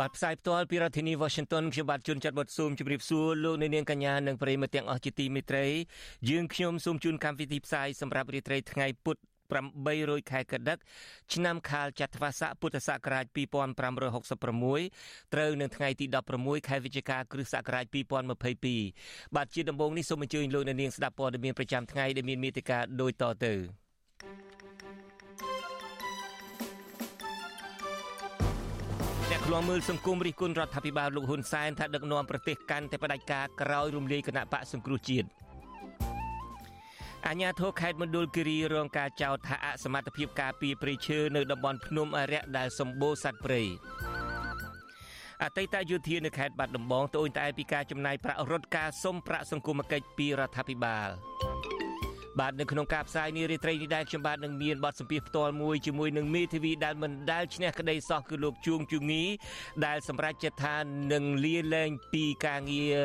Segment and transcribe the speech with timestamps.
[0.00, 5.66] បាទផ្សាយផ្ទាល់ពីរដ្ឋធានី Washington ខ្ញុំបាទជួនចាត់បុតស៊ូមជម្រាបសួរលោកអ្នកនាងកញ្ញានិងប្រិយមិត្តទាំងអស់ជាទីមេត្រី
[6.30, 9.20] យើងខ្ញុំសូមជូនកម្មវិធីផ្សាយសម្រាប់រាត្រីថ្ងៃពុទ្ធ
[9.72, 10.78] 800ខែកដឹក
[11.34, 16.06] ឆ្នាំខាលចត្វាស័កពុទ្ធសករាជ2566ត្រូវនៅថ្ងៃទី
[16.36, 17.84] 16ខែវិច្ឆិកាគ្រិស្តសករាជ
[18.64, 23.83] 2022បាទជាដំបូងនេះសូមអញ្ជើញលោកអ្នកនាងស្ដាប់ព័ត៌មានប្រចាំថ្ងៃដែលមានមេត្តាដូចតទៅ
[29.44, 35.28] អ្នកខ្លាំមើលសង្គមរិះគន់រដ្ឋាភិបាលលោកហ៊ុនសែនថាដឹកនាំប្រទេសកាន់តែផ្ដាច់ការក្រោយរំលាយគណៈបកសង្គ្រោះជាតិ
[37.28, 43.62] អាញាធរខេត្តមណ្ឌលគិរីរងការចោទថាអសមត្ថភាពការពារព្រៃឈើនៅតំបន់ភ្នំអរិយដែលសម្បូរសត្វព្រៃ
[45.42, 51.08] អតីតយោធានៅខេត្តបាត់ដំបងត្អូញត្អែពីការចំណាយប្រាក់រត់ការសុំប្រាក់សង្គមគិច្ចពីរដ្ឋាភិបាល
[52.40, 59.22] បាទនៅក្នុងការផ្សាយនារីត្រីនេះដែរខ្ញុំបាទនឹងមានបទសម្ភាសផ្ទាល់មួយជាមួយនឹងមេធាវីដែលមិនដែលឈ្នះក្តីសោះគឺលោកជួងជងី
[59.86, 60.76] ដែលសម្រាប់ចិត្តថា
[61.12, 62.96] នឹងលាលែងពីការងារ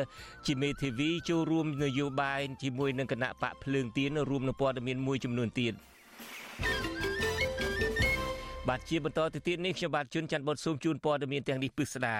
[0.46, 5.74] ជាមេធាវីចូលរួមនយោបាយជាមួយនឹងគណៈបកភ្លើងទៀនរួមនឹងព័ត៌មានមួយចំនួនទៀត
[8.68, 12.16] បាទជាបន្តទៅទៀតនេះខ្ញុំបាទជួនច័ន្ទបុតស៊ូមជូនព័ត៌មានទាំងនេះពិស្ដា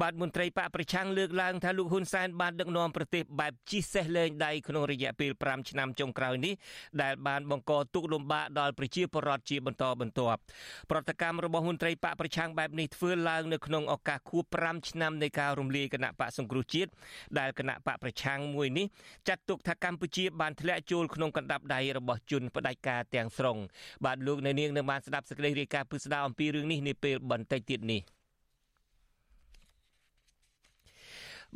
[0.00, 6.54] បាទមន្ត្រីបកប្រឆាំងលើកឡើងថាលោកហ៊ុនសែនបានដឹកនាំប្រទេសបែបជីសេះលែងដៃក្នុងរយៈពេល5ឆ្នាំចុងក្រោយនេះ
[7.02, 10.40] ដែលបានបង្កទុក្ខលំបាកដល់ប្រជាពលរដ្ឋជាបន្តបន្ទាប់
[10.90, 16.90] ប្រតិកម្មរបស់មន្ត្រីបកប្រឆាំងបែបនេះធ្វើឡើងនៅក្នុងឱកាសខួប5ឆ្នាំនៃការរំលាយគណៈបកសង្គ្រោះជាតិ
[17.38, 18.86] ដែលគណៈបកប្រឆាំងមួយនេះ
[19.28, 23.56] ចាត់ទុកថាកម្ពុជាបានធ្លាក់ចូលក្នុងកណ្ដាប់ដៃរបស់ជនផ្ដាច់ការទាំងស្រុង
[24.04, 28.00] បាទលោកអ្នកនាងនឹងបានស្ដាប់សេចក្តីរាយការណ៍ពិស្ដារអំពីរឿងនេះនាពេលបន្តិចទៀតនេះ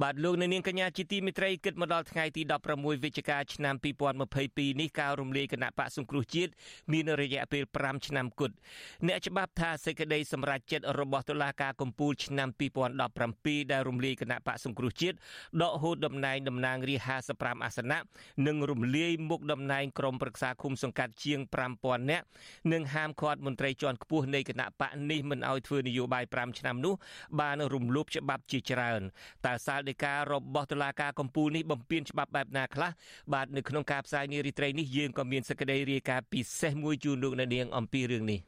[0.02, 2.42] បាទលោកនៅនាងកញ្ញាជាទីមេត្រីគិតមកដល់ថ្ងៃទី
[2.72, 3.74] 16វិច្ឆិកាឆ្នាំ
[4.26, 6.52] 2022នេះការរំលាយគណៈបកសង្គ្រោះជាតិ
[6.92, 8.54] មានរយៈពេល5ឆ្នាំគត់
[9.06, 12.48] អ្នកច្បាប់ថាសេចក្តីសម្រេចចិត្តរបស់តុលាការកំពូលឆ្នាំ
[13.10, 15.16] 2017ដែលរំលាយគណៈបកសង្គ្រោះជាតិ
[15.62, 17.98] ដកហូតតំណែងតំណាងរាស្ត្រ55អាសនៈ
[18.46, 21.40] និងរំលាយមុខតំណែងក្រុមប្រឹក្សាឃុំសង្កាត់ជាង
[21.76, 22.24] 5000នាក់
[22.72, 26.94] និងហាមឃាត់មន្ត្រីជាន់ខ្ពស់នៃគណៈបកនេះមិនឲ្យធ្វើនយោបាយ5ឆ្នាំនោះ
[27.40, 29.00] បានរំលោភច្បាប់ជាច្រើន
[29.46, 30.18] តើសាលដីការ
[30.54, 32.90] បស់តុលាការកំពូលនេះបំពេញច្បាប់បែបណាខ្លះ
[33.32, 38.40] បាទនៅក្នុងការផ្សាយនារីត្រីនេះយើងក៏មានសេចក្តីរាយការណ៍ពិសេសមួយជូនលោកអ្នកនាងអំពីរឿងនេះ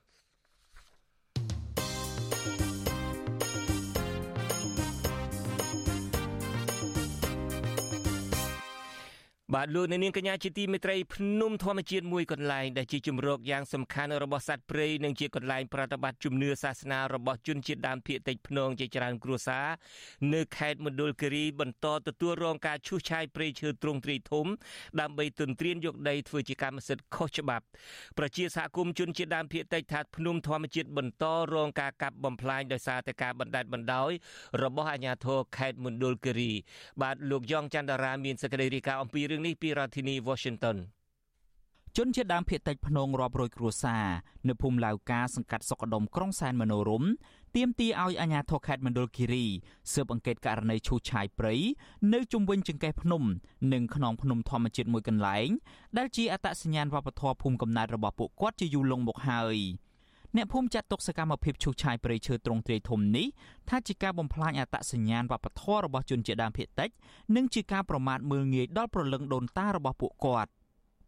[9.54, 19.66] បាទលោកអ្នកនាងកញ្ញាជាទីមេត្រីភ្នំធម្មជាតិមួយកន្លែងដែលជាជំរកយ៉ាងសំខាន់របស់សត្វព្រៃនិងជាកន្លែងប្រតិបត្តិជំនឿសាសនារបស់ជនជាតិដើមភាគតិចភ្នងជាច្រើនគ្រួសារ
[20.34, 24.46] នៅខេត្តមណ្ឌលគិរីបន្តទទួលរងការឈូសឆាយព្រៃឈើទ្រង់ទ្រាយធំ
[25.00, 27.64] ដើម្បីទន្ទ្រានយកដីធ្វើជាកម្មសិទ្ធិខុសច្បាប់
[28.18, 31.24] ប្រជាសហគមន៍ជនជាតិដើមភាគតិចថាភ្នំធម្មជាតិបន្ត
[31.54, 34.10] រងការកាប់បំផ្លាញដោយសារតែការបណ្ដេតបណ្ដោយ
[34.62, 36.52] របស់អាជ្ញាធរខេត្តមណ្ឌលគិរី
[37.02, 40.76] បាទលោកយ៉ងច័ន្ទរាមានសេចក្តីរាយការណ៍អំពីរឿងនេះពីរដ្ឋធានី Washington
[41.96, 44.06] ជនជាតិដើមភាគតិចភ្នងរាប់រយគ្រួសារ
[44.48, 47.04] នៅភូមិឡាវកាសង្កាត់សុកដុមក្រុងសែនមនោរម
[47.56, 49.46] ទាមទារឲ្យអាជ្ញាធរខេត្តមណ្ឌលគិរី
[49.92, 51.54] ស៊ើបអង្កេតករណីឈូសឆាយព្រៃ
[52.12, 53.22] នៅជុំវិញចង្កេះភ្នំ
[53.72, 55.48] និងខ្នងភ្នំធម្មជាតិមួយកន្លែង
[55.98, 59.56] ដែលជាអត្តសញ្ញាណវប្បធម៌ភូមិកំណើតរបស់ពួកគាត់ជាយូរលង់មកហើយ
[60.36, 63.26] អ្នកភូមិចាត់ទុកសកម្មភាពឈូសឆាយព្រៃឈើទ្រង់ទ្រាយធំនេះ
[63.68, 66.90] ថាជាការបំផ្លាញអត្តសញ្ញាណវប្បធម៌របស់ជនជាតិដើមភាគតិច
[67.36, 70.50] និងជាការប្រមាថមើលងាយដល់ប្រលឹងដូនតារបស់ពួកគាត់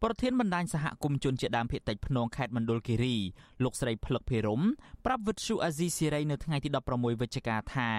[0.03, 3.15] ប្រធានបណ្ដាញសហគមន៍ជនជាតិដើមភាគតិចភ្នងខេត្តមណ្ឌលគិរី
[3.63, 4.61] លោកស្រីភ្លឹកភិរម
[5.05, 7.91] ប្រាប់វិទ្យុអាស៊ីសេរីនៅថ្ងៃទី16វិច្ឆិកាថា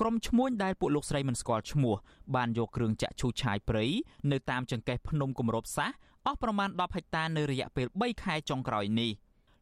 [0.00, 1.94] ក្រុមឈ្មួញដែលពួកលោកស្រីមិនស្គាល់ឈ្មោះ
[2.34, 3.84] បានយកគ្រឿងចាក់ឈូសឆាយព្រៃ
[4.32, 5.90] នៅតាមចង្កេះភ្នំគម្របសាស
[6.26, 9.10] អស់ប្រមាណ10ហិកតានៅរយៈពេល3ខែចុងក្រោយនេះ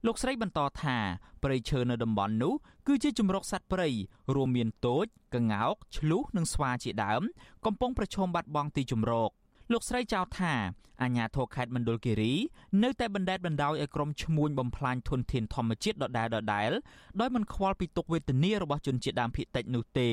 [0.06, 0.96] លោកស្រីបន្តថា
[1.43, 2.54] ព្រៃឈើនៅតំបន់នោះ
[2.87, 3.88] គឺជាជំរកសត្វព្រៃ
[4.34, 7.22] រួមមានទោចក្ងោកឆ្លុះនិងស្វាជាដើម
[7.66, 9.31] កំពុងប្រឈមបាត់បង់ទីជម្រក
[9.72, 10.54] លោកស្រីចោទថា
[11.02, 12.32] អាញាធរខេត្តមណ្ឌលគិរី
[12.82, 16.70] នៅតែបណ្ដេតបណ្ដោយឲ្យក្រុមឈ្មួញបំផ្លាញធនធានធម្មជាតិដដែលដដែល
[17.20, 20.10] ដោយមិនខ្វល់ពីទុកវេទនារបស់ជនជាតិដើមភាគតិចនោះទេ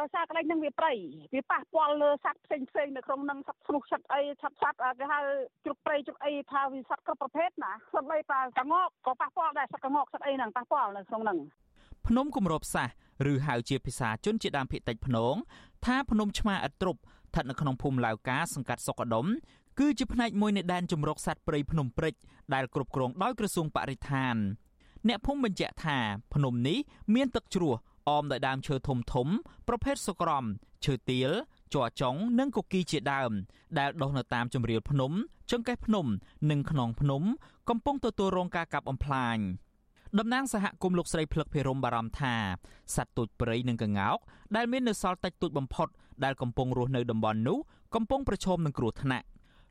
[0.00, 0.92] ដោយសារកន្លែងហ្នឹងវាព្រៃ
[1.34, 5.20] វាប៉ះពាល់លើសត្វផ្សេងផ្សេងនៅក្នុងហ្នឹងសត្វស្រុះសត្វអីសត្វសត្វគេហៅ
[5.64, 11.38] ជ្រុកព្រៃជ្រុកអីថាវាសត្វគ្រប់ប្រភេទណាសត្វអីប៉ះកងកក៏ប៉ះពាល់ដែរសត្វកងកសត្វអីហ្នឹងប៉ះពាល់នៅក្នុងហ្នឹង
[12.06, 12.88] ភ្នំគម្របសាស
[13.32, 15.34] ឬហៅជាភាសាជនជាដើមភាគតិចភ្នង
[15.86, 19.26] ថាភ្នំឆ្មាឥតទ្រប់ស្ថិតនៅក្នុងភូមិឡាវកាសង្កាត់សុកដុម
[19.78, 22.14] គឺជាផ្នែកមួយនៃដែនជំរកសត្វព្រៃភ្នំព្រិច
[22.54, 24.36] ដែលគ្រប់គ្រងដោយក្រសួងបរិស្ថាន
[25.08, 25.98] អ្នកភូមិបញ្ជាក់ថា
[26.34, 26.78] ភ្នំនេះ
[27.14, 27.74] មានទឹកជ្រោះ
[28.08, 29.28] អមដោយដើមឈើធំធំ
[29.68, 30.44] ប្រភេទសុក្រំ
[30.84, 31.30] ឈើទាល
[31.74, 33.32] ជ័រចុងនិងកុកីជាដើម
[33.78, 35.12] ដែលដុះនៅតាមជម្រាលភ្នំ
[35.50, 36.06] ចង្កេះភ្នំ
[36.50, 37.22] និងខ្នងភ្នំ
[37.68, 39.38] កំពុងទទួលរងការកាប់បំផ្លាញ
[40.18, 42.34] តំណាងសហគមន៍លោកស្រីភ្លឹកភិរមបារម្ភថា
[42.94, 44.18] សត្វទូចព្រៃនិងកង្កោក
[44.56, 45.88] ដែលមាននៅសល់តិចតួចបំផុត
[46.24, 47.58] ដែលកំពុងរស់នៅតំបន់នោះ
[47.94, 49.26] កំពុងប្រឈមនឹងគ្រោះថ្នាក់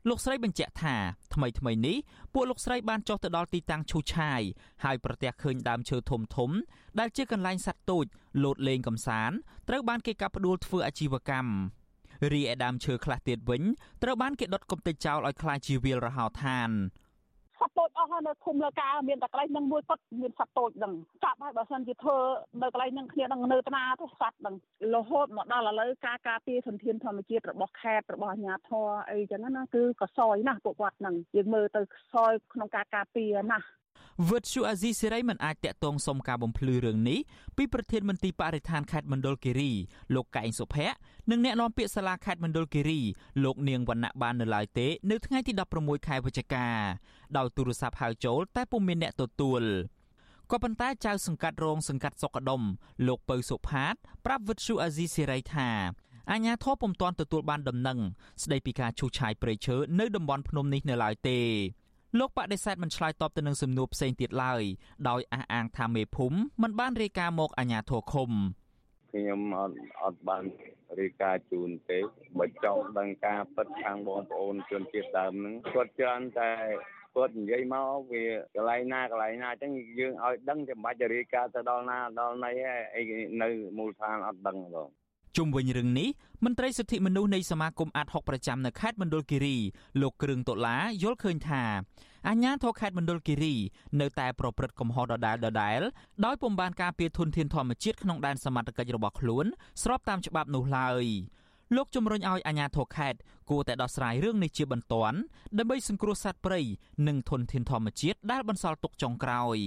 [0.09, 0.95] លោកស្រីបញ្ជាក់ថា
[1.33, 1.97] ថ្មីថ្មីនេះ
[2.33, 4.41] ពួកលោកស្រីបានចុះទៅដល់ទីតាំងឈូឆាយ
[4.83, 6.51] ហើយប្រទះឃើញដើមឈើធំធំ
[6.99, 8.05] ដែលជាកន្លែងសត្វតូច
[8.43, 9.35] លោតលេងកំសាន្ត
[9.69, 11.51] ត្រូវបានគេកាប់ផ្ដួលធ្វើអាជីវកម្ម
[12.33, 13.63] រីឯដើមឈើខ្លះទៀតវិញ
[14.03, 16.69] ត្រូវបានគេដុតគំទេចចោលឲ្យคล้ายជាវាលរហោឋាន
[17.59, 20.92] សត្វតូចអ ស់ហើយនៅឃុំលើការមានតែកន្លែងនឹងមួយគាត់មានសត្វតូចហ្នឹង
[21.24, 22.16] ចាប់ហើយបើសិនជាធ្វើ
[22.62, 24.54] នៅកន្លែងហ្នឹងគ្នានឹងនៅតាទៅសត្វហ្នឹង
[24.94, 31.80] រហូតមកដល់ឥឡូវការការពារសន្តានធម្មជាតិរបស់ខេត្តរបស់អាជ្ញាធរអីចឹងណាគឺក៏សយណាស់ពួកគាត់ហ្នឹងយើងមើលទៅ
[32.12, 33.66] សយក្នុងការការពារណាស់
[34.30, 37.20] វិទ្យុអាស៊ីសេរីមិនអាចតាក់ទងសុំការបំភ្លឺរឿងនេះ
[37.56, 39.70] ពីប្រធានមន្ត្រីបរិស្ថានខេត្តមណ្ឌលគិរី
[40.14, 40.96] លោកកែងសុភ័ក្រ
[41.30, 43.00] និងអ្នកនាំពាក្យសាលាខេត្តមណ្ឌលគិរី
[43.44, 46.66] លោកនាងវណ្ណៈបាននៅឡើយទេនៅថ្ងៃទី16ខែវិច្ឆិកា
[47.36, 49.62] ដោយទូរស័ព្ទហៅចូលតែពុំមានអ្នកទទួល
[50.50, 52.62] ក៏ប៉ុន្តែចៅសង្កាត់រងសង្កាត់សុកដុម
[53.06, 53.94] លោកពៅសុផាត
[54.24, 55.68] ប្រាប់វិទ្យុអាស៊ីសេរីថា
[56.30, 57.98] អាញាធរពុំទាន់ទទួលបានដំណឹង
[58.42, 61.38] ស្ដីពីការឈូសឆាយព្រៃឈើនៅតំបន់ភ្នំនេះនៅឡើយទេ
[62.18, 64.62] លោកបដិសេធមិនឆ្លើយតបទៅនឹងសំណួរផ្សេងទៀតឡើយ
[65.08, 68.30] ដោយអះអាងថាមេភូមិមិនបានរាយការណ៍មកអាជ្ញាធរឃុំ
[69.12, 70.44] ខ្ញុំអត់អត់បាន
[71.00, 71.98] រាយការណ៍ជូនទេ
[72.38, 76.50] បើចង់ដឹងការពិតខាងបងប្អូនជនជាតិដើមហ្នឹងគាត់ច្រើនតែ
[77.14, 78.24] គាត់និយាយមកវា
[78.54, 82.50] កន្លែងណាកន្លែងណាអញ្ចឹងយើងឲ្យដឹងតែមិនបាច់រាយការណ៍ទៅដល់ណាដល់ណី
[82.94, 83.02] អី
[83.42, 83.48] នៅ
[83.78, 84.88] មូលដ្ឋានអត់ដឹងបង
[85.36, 86.08] ជុំវិញរឿងនេះ
[86.44, 89.56] មន្ត្រីសិទ្ធិមនុស្សនៃសមាគមអាត60ប្រចាំនៅខេត្តមណ្ឌលគិរី
[90.00, 91.62] លោកគ្រឿងតុលាយល់ឃើញថា
[92.28, 93.54] អាជ្ញាធរខេត្តមណ្ឌលគិរី
[94.00, 95.80] នៅតែប្រព្រឹត្តកំហុសដដែលដដែល
[96.24, 99.46] ដោយពុំបានការពារធនធានធម្មជាតិក្នុងដែនសមត្ថកិច្ចរបស់ខ្លួន
[99.82, 101.04] ស្របតាមច្បាប់នោះឡើយ
[101.76, 103.18] លោកជំរុញឲ្យអាជ្ញាធរខេត្ត
[103.50, 105.18] គួរតែដោះស្រាយរឿងនេះជាបន្ទាន់
[105.58, 106.60] ដើម្បីសង្គ្រោះសត្វព្រៃ
[107.08, 109.58] និងធនធានធម្មជាតិដែលបន្សល់ទុកចុងក្រោយ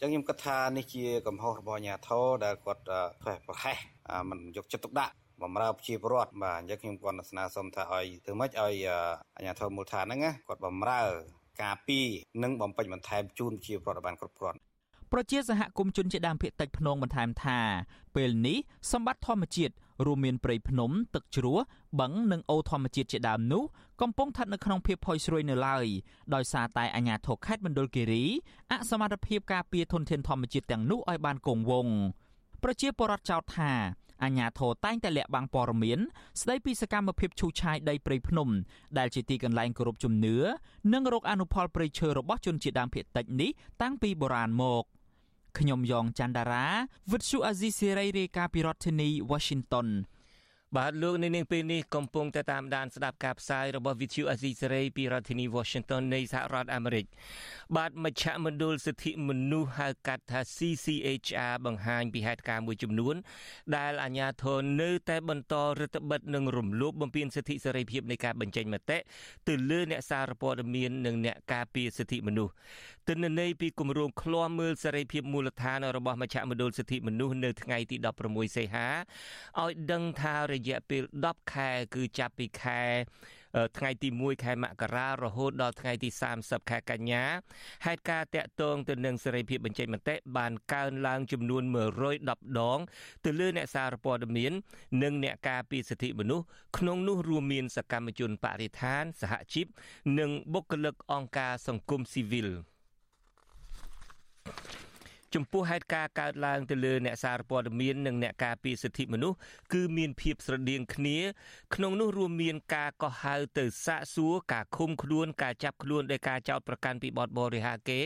[0.00, 2.82] ចឹងខ្ញុំគិតថានេះជាកំហុសរបស់អាជ្ញាធរដែលគាត់
[3.22, 3.78] ផ្លេសប្រហែស
[4.30, 8.74] មិនយកចិត្តទុកដាក់បំរើប្រជាពលរដ្ឋបាទអញ្ចឹងខ្ញុំគាត់ស្នើសុំថាឲ្យធ្វើម៉េចឲ្យ
[9.36, 11.02] អាជ្ញាធរមូលដ្ឋានហ្នឹងគាត់បំរើ
[11.62, 11.98] ការពី
[12.42, 14.58] និងបំពេញបន្ថែមជូនប្រជាពលរដ្ឋបានគ្រប់គ្រាន់
[15.12, 17.58] ប្រជាសហគមន៍ជនជាដើមភាគតិចភ្នងបន្ថែមថា
[18.16, 18.58] ពេលនេះ
[18.92, 19.74] សម្បត្តិធម្មជាតិ
[20.06, 21.58] រួមមានព្រៃភ្នំ ទឹកជ្រោះ
[22.00, 23.62] បឹងនិងអូរធម្មជាតិជាដើមនោះ
[24.00, 25.86] កំពុងស្ថិតនៅក្នុងភាពផុយស្រួយនៅឡើយ
[26.34, 28.24] ដោយសារតែអាជ្ញាធរខេត្តមណ្ឌលគិរី
[28.72, 31.94] អសមត្ថភាពការពារធនធានធម្មជាតិទាំងនោះឲ្យបានគង់វង្ស
[32.62, 33.72] ប្រជាពលរដ្ឋចោទថា
[34.22, 35.98] អាញាធរតែងតែលាក់បាំងព័ត៌មាន
[36.40, 38.48] ស្ដីពីសកម្មភាពឈូសឆាយដីព្រៃភ្នំ
[38.98, 40.36] ដែលជាទីកន្លែងគោរពជំនឿ
[40.92, 43.50] និងរកអនុផលព្រៃឈើរបស់ជនជាតិដើមភាគតិចនេះ
[43.82, 44.84] តាំងពីបុរាណមក
[45.58, 46.66] ខ្ញុំយ៉ងច័ន្ទដារា
[47.12, 49.88] វិទ្យុអាស៊ីសេរីរាយការណ៍ពីរដ្ឋធានី Washington
[50.76, 57.06] បាទលោកនៅនាងពេលនេះកំពុងតែតាមដានស្ដាប់ការផ្សាយរបស់ Vithu Azisari ពីរដ្ឋធានី Washington នៃសហរដ្ឋអាមេរិក
[57.76, 63.14] បាទមជ្ឈមណ្ឌលសិទ្ធិមនុស្សហៅកាត់ថា CCHR បង្ហាញពីហេតុការណ៍មួយចំនួន
[63.76, 68.98] ដែលអាជ្ញាធរនៅតែបន្តរដ្ឋបិទនិងរំលោភបំពានសិទ្ធិសេរីភាពនៃការបញ្ចេញមតិ
[69.48, 72.52] ទៅលើអ្នកសារព័ត៌មាននិងអ្នកការពារសិទ្ធិមនុស្ស
[73.08, 78.88] ទិន្នន័យពីគម្រោងឃ្លាំមើលសេរីភាពមូលដ្ឋានរបស់មជ្ឈមណ្ឌលសិទ្ធិមនុស្សនៅថ្ងៃទី16សីហា
[79.62, 82.80] ឲ្យដឹងថារយៈពេល10ខែ គឺចាប់ពីខែ
[83.78, 86.08] ថ្ងៃទី1ខែមករារហូតដល់ថ្ងៃទី
[86.40, 87.24] 30ខែកញ្ញា
[87.86, 91.62] ហេតុការតាក់ទងទៅនឹងសេរីភាពបញ្ចេញមតិបានកើនឡើងចំនួន
[92.14, 92.78] 110ដង
[93.24, 94.52] ទៅលើអ្នកសារព័ត៌មាន
[95.02, 96.44] និងអ្នកការពារសិទ្ធិមនុស្ស
[96.78, 99.66] ក្នុងនោះរួមមានសកម្មជនបរិស្ថាន សហជីព
[100.18, 102.48] និងបុគ្គលិកអង្គការសង្គមស៊ីវិល
[105.34, 109.36] ចំពោះហេតុការណ៍កើតឡើងទៅលើអ្នកសារព័ត៌មាននិងអ្នកការពារសិទ្ធិមនុស្ស
[109.72, 111.18] គឺមានភាពស្រដៀងគ្នា
[111.74, 118.00] ក្នុងនោះរួមមានការកោះហៅទៅសាកសួរការឃុំខ្លួនការចាប់ខ្លួនដោយការចោទប្រកាន់ពីបទបរិហាកេ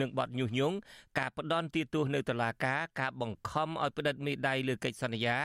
[0.00, 0.76] និងបទញុះញង់
[1.18, 5.36] ការផ្ដន់ទាទោសនៅតុលាការការបង្ខំឲ្យផ្តិតមេដៃលើកិច្ចសន្យា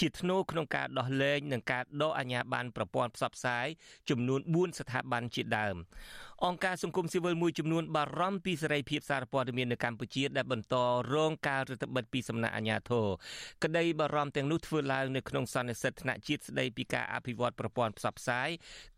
[0.00, 3.66] ជាធ្នូក្នុងការដោះលែងនិងការដកអាជ្ញាប័ណ្ណប្រព័ន្ធផ្សព្វផ្សាយ
[4.08, 5.76] ចំនួន4ស្ថាប័នជាដើម
[6.46, 10.74] អង្គការសង្គមស៊ីវិលមួយចំនួនបារម្ភពីសេរីភាពសារព័ត៌មាននៅកម្ពុជាដែលបន្ត
[11.14, 13.06] រងការរឹតបន្តឹងពីសំណាក់អាជ្ញាធរ
[13.64, 18.48] ក្តីបារម្ភទាំងនោះធ្វើឡើងនៅក្នុងសន្និសីទថ្នាក់ជាតិស្តីពីការអភិវឌ្ឍប្រព័ន្ធផ្សព្វផ្សាយ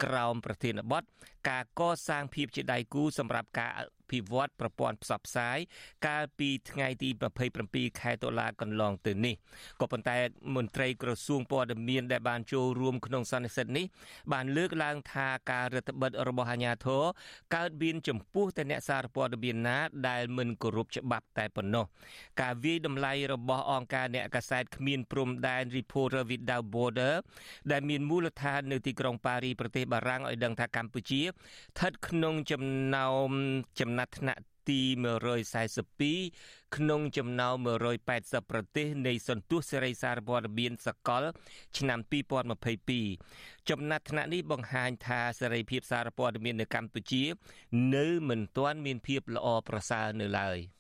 [0.05, 1.03] ក្រោមប្រធានបទ
[1.51, 5.59] ការកសាងភាពជាដៃគូសម្រាប់ការ ភិវឌ្ឍប្រព័ន្ធផ្សព្វផ្សាយ
[6.07, 7.09] កាលពីថ្ងៃទី
[7.55, 9.35] 27ខែតុលាកន្លងទៅនេះ
[9.81, 10.17] ក៏ប៉ុន្តែ
[10.57, 13.87] មន្ត្រីក្រសួងព័ត៌មានដែលបានចូលរួមក្នុងសន្និសីទនេះ
[14.33, 17.03] បានលើកឡើងថាការរដ្ឋបិទរបស់អាជ្ញាធរ
[17.57, 21.85] កើតមានចំពោះតែអ្នកសារព័ត៌មានណាដែលមិនគោរពច្បាប់តែប៉ុណ្ណោះ
[22.41, 27.15] ការវាយតម្លៃរបស់អង្គការអ្នកកាសែតគ្មានព្រំដែន Reporter Without Border
[27.73, 32.63] ដែលមានមូលដ្ឋាននៅទីក្រុងប៉ារីប្រទេសបារាំងឲ្យដឹងថាកម្ពុជាស្ថិតក្នុងចំ
[32.95, 33.31] ណោម
[33.81, 34.81] ចំណាត់ថ្នាក់ទី
[35.59, 37.57] 142ក្នុងចំណោម
[38.07, 41.25] 180ប្រទេសនៃសន្ទុះសេរីសារព័ត៌មានសកល
[41.79, 41.99] ឆ្នាំ
[43.05, 47.25] 2022ចំណាត់ថ្នាក់នេះបង្ហាញថាសេរីភាពសារព័ត៌មាននៅកម្ពុជា
[47.97, 50.59] នៅមិនទាន់មានភាពល្អប្រសើរនៅឡើយ។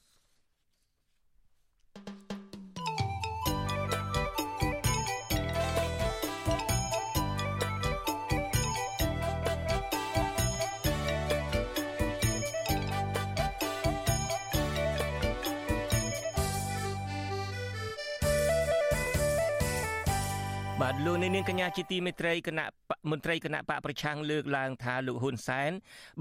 [20.90, 22.66] បាទលោកនាងកញ្ញាជាទីមេត្រីគណៈ
[23.10, 25.70] មន្ត្រីគណៈបកប្រឆាំងលើកឡើងថាលោកហ៊ុនសែន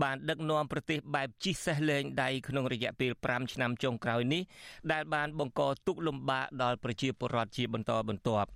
[0.04, 4.44] បានដឹកនាំប្រទេសបែបជីសេះលែងដៃក្នុងរយៈពេល5ឆ្នាំចុងក្រោយនេះ
[4.92, 8.50] ដែលបានបង្កទុក្ខលំបាកដល់ប្រជាពលរដ្ឋជាបន្តបន្ទាប់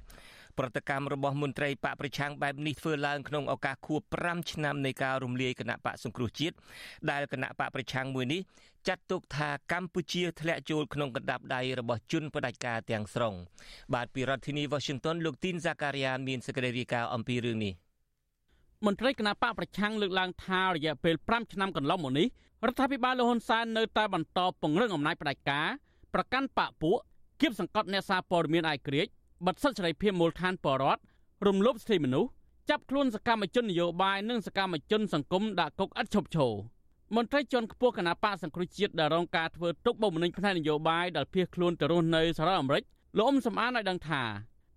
[0.57, 6.55] ប្រតិកម្មរបស់មន្ត្រីបកប្រឆាំងបែបនេះធ្វើឡើងក្នុងឱកាសខួប5ឆ្នាំនៃការរំលាយគណៈបកសង្គ្រោះជាតិ
[7.11, 8.41] ដែលគណៈបកប្រឆាំងមួយនេះ
[8.87, 13.33] ចាត់ទុកថាកម្ពុជាធ្លាក់ចូលក្នុងកណ្ដាប់ដៃរបស់ជនផ្ដាច់ការទាំងស្រុង
[13.93, 17.73] បាទពីរដ្ឋធានី Washington លោកទីនសាការីយ៉ានមានសេចក្តីរាយការណ៍អំពីរឿងនេះ
[18.85, 22.27] មន្ត្រីគណៈបកប្រឆាំងលើកឡើងថារយៈពេល5ឆ្នាំកន្លងមកនេះ
[22.67, 25.67] រដ្ឋាភិបាលលហ៊ុនសែននៅតែបន្តពង្រឹងអំណាចផ្ដាច់ការ
[26.13, 26.97] ប្រកាន់បកពួក
[27.41, 29.07] គៀបសង្កត់អ្នកសារព័ត៌មានអាយក្រិច
[29.45, 31.01] បិទសិទ្ធិសេរីភាពមូលដ្ឋានបរដ្ឋ
[31.47, 32.29] រំលោភសិទ្ធិមនុស្ស
[32.69, 36.53] ចាប់ខ្លួនសកម្មជននយោបាយនិងសកម្មជនសង្គមដាក់គុកឥតឈប់ឈរ
[37.15, 42.83] មន្ត្រីជាន់ខ្ពស់គណៈបកសង្គ្រោះជាតិដែលរងការធ្វើទុកបុកម្នេញផ្នែកនយោបាយដែលភៀសខ្លួនទៅរស់នៅសហរដ្ឋអាមេរិក
[43.17, 44.23] លោកអ៊ុំសំអានឲ្យដឹងថា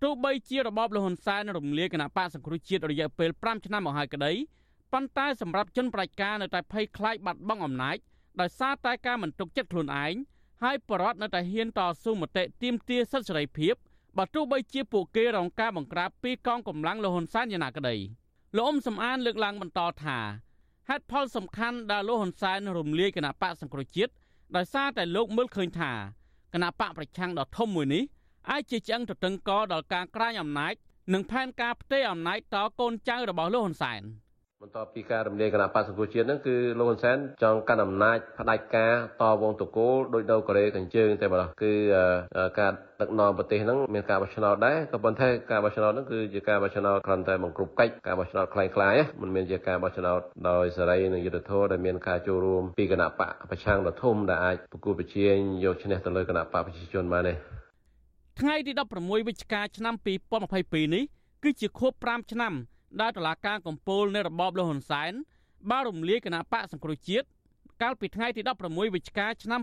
[0.03, 4.33] ទោះបីជារបបលហ៊ុនសែនរំលាយគណៈបកសង្គ្រោះជាតិរយៈពេល5ឆ្នាំមកហើយក្តី
[4.93, 7.97] ប៉ុន្តែសម្រាប់ជនប្រជាការនៅតែភ័យខ្លាចបាត់បង់អំណាច
[8.41, 10.15] ដោយសារតែការមិនទុកចិត្តខ្លួនឯង
[10.63, 13.75] ហើយបរដ្ឋនៅតែហ៊ានតស៊ូមតិទាមទារសិទ្ធិសេរីភាព
[14.19, 17.95] បើទោះបីជាពួកគេរងការបង្ក្រាបពីកងកម្លាំងលហ៊ុនសែនយ៉ាងណាក្តី
[18.57, 20.19] លោកអ៊ុំសំអានលើកឡើងបន្តថា
[20.89, 24.13] ហេតុផលសំខាន់ដែលលោកហ៊ុនសែនរំលាយគណៈបកសង្គ្រោះជាតិ
[24.57, 25.93] ដោយសារតែលោកមើលឃើញថា
[26.55, 28.05] គណៈបកប្រឆាំងដ៏ធំមួយនេះ
[28.51, 30.75] អាចជាឆ្អឹងទទឹងកដល់ការក្រាញអំណាច
[31.13, 34.03] និងផែនការផ្ទេរអំណាចតកូនចៅរបស់លោកហ៊ុនសែន។
[34.64, 41.74] បន្ទាប់ពីការរំលាយគណៈបក្សសង្គ្រោះជាតិហ្នឹងគឺលោកហ៊ុនសែនចង់កាន់អំណាចផ្ដាច់ការតវងតកូលដោយនៅកូរ៉េខាងជើងតែម្ដងគឺ
[42.60, 57.34] ការដឹកនាំប្រទេសហ្នឹងមានការបោះឆ្នោតដែរក៏ប៉ុន្តែការបោះឆ្នោតហ្នឹងគឺជាការបោះឆ្នោតគ្រាន់តែបង្ក្រប់កិច្ចការបោះឆ្នោតคล้ายៗមិនមែនជាការបោះឆ្នោតដោយសេរីនិងយុត្តិធម៌ដែលមានការចូលរួមពីគណៈបកប្រឆាំងដ៏ធំដែលអាចប្រគល់ប្រជែងយកឈ្នះទៅលើគណៈបកប្រជាជនបានទេ
[58.40, 59.94] ថ្ងៃទី16វិច្ឆិកាឆ្នាំ
[60.46, 61.04] 2022នេះ
[61.44, 62.54] គឺជាខួប5ឆ្នាំ
[63.01, 65.13] ដែលតុលាការកំពូលនៃរបបលហ៊ុនសែន
[65.71, 67.27] បានរំលាយគណៈបកសង្គ្រោះជាតិ
[67.83, 69.61] កាលពីថ្ងៃទី16វិច្ឆិកាឆ្នាំ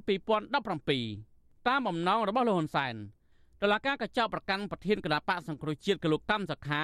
[0.63, 2.96] 2017តាមបំណងរបស់លហ៊ុនសែន
[3.62, 6.84] តុលាការក៏ចោទប្រកាន់ប្រធានគណៈបកសង្គ្រោះជាតិកលោកកម្មសខា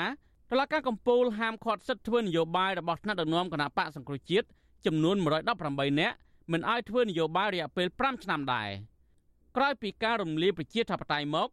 [0.52, 4.48] តុលាការកំពូលហាមឃាត់សិទ្ធិធ្វើនយោបាយរបស់ថ្នាក់ដឹកនាំគណៈបកសង្គ្រោះជាតិ
[4.86, 5.16] ចំនួន
[5.58, 6.16] 118នាក់
[6.52, 8.70] មិនឲ្យធ្វើនយោបាយរយៈពេល5ឆ្នាំដែរ
[9.56, 11.50] ក្រោយពីការរំលាយប្រជាធិបតេយ្យមក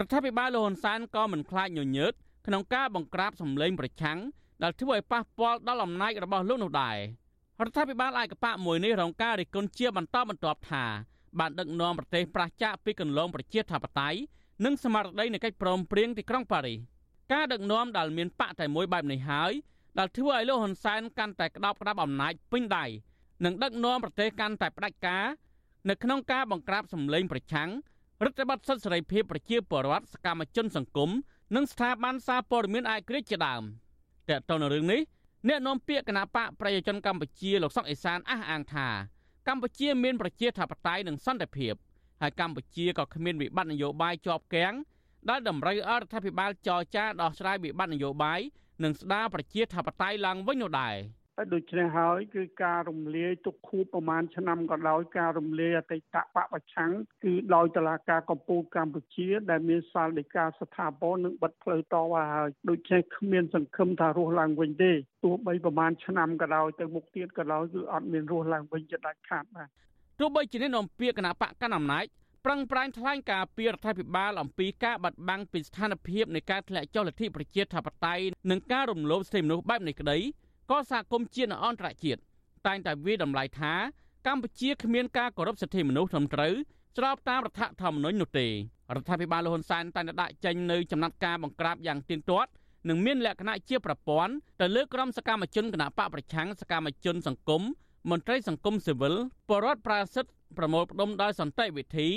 [0.00, 2.14] រដ្ឋាភិបាលលហ៊ុនសែនក៏មិនខ្លាចញញើត
[2.46, 4.18] ក្នុងការបង្ក្រាបសម្លេងប្រឆាំង
[4.62, 6.96] ដែលធ្វើឲ្យប៉ះពាល់ដល់អំណាចរបស់លោកនោះដែរ
[7.62, 10.84] រដ្ឋាភិបាលឯកបកមួយនេះរងការរិះគន់ជាបន្តបន្ទាប់ថា
[11.38, 14.18] បានដឹកនាំប្រទេសប្រឆាចពីកន្លងប្រជាធិបតេយ្យ
[14.64, 16.78] និងស្មារតីនៃកិច្ចព្រមព្រៀងទីក្រុងប៉ារីស
[17.32, 19.52] ការដឹកនាំដែលមានបកតែមួយបែបនេះហើយ
[19.98, 22.84] ដែលធ្វើឲ្យលោកហ៊ុនសែនកាន់តែក្តោបក្តាប់អំណាចពេញដៃ
[23.44, 25.24] និងដឹកនាំប្រទេសកាន់តែផ្ដាច់ការ
[25.88, 27.70] នៅក្នុងការបង្ក្រាបសម្លេងប្រឆាំង
[28.24, 31.10] រដ្ឋបတ်សិទ្ធិសេរីភាពប្រជាពលរដ្ឋសកម្មជនសង្គម
[31.56, 33.62] និងស្ថាប័នសារព័ត៌មានឯករាជ្យជាដើម
[34.28, 35.00] តើតើនៅរឿងនេះ
[35.48, 38.88] អ្នកនាំពាក្យគណៈបកប្រជាជនកម្ពុជាលោកសុកអេសានអះអាងថា
[39.48, 41.74] កម្ពុជាមានប្រជាធិបតេយ្យនិងសន្តិភាព
[42.20, 44.74] ហើយកម្ពុជាក៏គ្មានវិបត្តិនយោបាយជាប់គាំង
[45.28, 48.40] ដែលតម្រូវឲ្យរដ្ឋាភិបាលចរចាដោះស្រាយវិបត្តិនយោបាយ
[48.84, 50.96] និងស្ដារប្រជាធិបតេយ្យឡើងវិញនោះដែរ។
[51.54, 56.90] ដូច្នេះហើយគឺការរំលាយទុកខួបប្រមាណឆ្នាំក៏ដោយការរំលាយអតីតបពប្រឆាំង
[57.24, 64.92] គឺដោយតឡាការកម្ពុជាកម្ពុជា ដែលមានសាលដីកាស្ថាពរនិងបិទផ្លូវតវ៉ាហើយដូច្នេះគ្មានសង្ឃឹមថារស់ឡើងវិញទេ
[65.24, 69.68] ទោះបីប្រមាណឆ្នាំក៏ដោយទៅមុខទៀតក៏ដោយគឺអត់មានរស់ឡើងវិញជាដាច់ខាតបាទ
[70.20, 72.06] ទោះបីជានេះនាំពាក្យគណៈបកកណ្ដាលអំណាច
[72.44, 80.18] ប្រឹងប្រែងថ្លែងការពីរដ្ឋាភិបាលអំពីការបាត់បង់ពីស្ថានភាពនៃការធ្លាក់ចុះលទ្ធិប្រជាធិបតេយ្យនិងការរំលោភសិទ្ធិមនុស្សបែបនេះក្តី
[80.70, 82.20] ក៏សហគមន៍ជាតិនិងអន្តរជាតិ
[82.66, 83.72] តែងតែវាតម្លៃថា
[84.26, 86.54] កម្ពុជាគ្មានការគោរពសិទ្ធិមនុស្សត្រឹមត្រូវ
[86.96, 88.50] ស្របតាមរដ្ឋធម្មនុញ្ញនោះទេរ
[89.02, 92.50] ដ្ឋាភិបាលលហ៊ុនសែនតែងតែដាក់ចេញនៅចំណាត់ការបង្ក្រាបយ៉ាងទៀងទាត់
[92.88, 97.62] និងមានលក្ខណៈជាប្រព័ន្ធទៅលើក្រុមសកម្មជនគណបកប្រឆាំងសកម្មជនសង្គម
[98.10, 99.14] មន្ត្រីសង្គមស៊ីវិល
[99.48, 102.08] បរដ្ឋប្រាសិទ្ធប្រមូលផ្ដុំដោយសន្តិវិធី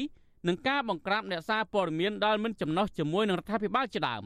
[0.47, 4.23] និងការបង្ក្រាបអ្នកសារព័ត៌មានដែលមិនចំណុះជាមួយនឹងរដ្ឋាភិបាលជាដើម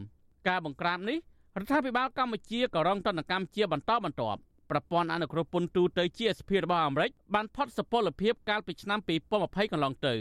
[0.48, 1.18] ការបង្ក្រាបនេះ
[1.60, 9.00] រដ្ឋាភិបាលកម្ពុជាក៏រងទណ្ឌកម្មជាបន្តបន្ទាប់ប្រព័ន្ធអនុគ្រោះពន្ធទូទៅ GSP របស់អាមេរិកបានផុតសុពលភាពកាលពីឆ្នាំ
[9.36, 10.16] 2020កន្លងទៅ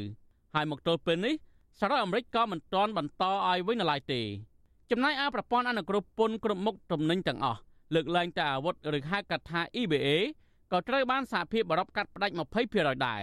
[0.55, 1.35] ហើយមកទល់ពេលនេះ
[1.79, 4.21] សហរដ្ឋអាមេរិកក៏មិនទាន់បន្តឲ្យវិញនៅឡើយទេ
[4.91, 7.61] ចំណែកឯប្រព័ន្ធអនុគ្រោះពន្ធគ្រប់មុខទំនិញទាំងអស់
[7.95, 10.09] លើកលែងតែអាវុធឬហៅកាត់ថា EBA
[10.73, 12.35] ក៏ត្រូវបានសហភាពអឺរ៉ុបកាត់ផ្តាច់
[12.69, 13.23] 20%ដែរ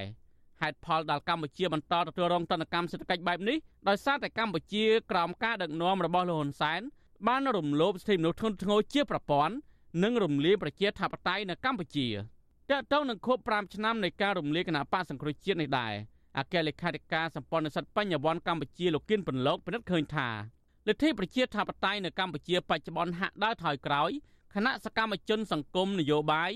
[0.62, 6.84] ហេតុផលដែលកម្ពុជាបន្តទទួលរងទណ្ឌកម្មសេដ្ឋកិច្ចបែបនេះដោយសារតែកម្ពុជាក្រោមការដឹកនាំរបស់លោកហ៊ុនសែន
[7.28, 9.56] បានរំលោភសិទ្ធិមនុស្សធ្ងន់ធ្ងរជាប្រព័ន្ធ
[10.04, 12.08] និងរំលាយប្រជាធិបតេយ្យនៅកម្ពុជា
[12.72, 15.94] តើតើនឹងខួប5ឆ្នាំនៃការរំលាយគណៈបកសង្គ្រោះជាតិនេះដែរ
[16.38, 20.30] អគ្គលេខាធិការសម្ព័ន្ធនិស្សិតបញ្ញវន្តកម្ពុជាលោកគៀនពន្លកពិនិត្យឃើញថា
[20.88, 24.12] លទ្ធិប្រជាធិបតេយ្យនៅកម្ពុជាបច្ចុប្បន្នហាក់ដើរថយក្រោយ
[24.54, 26.52] គណៈសកម្មជនសង្គមនយោបាយ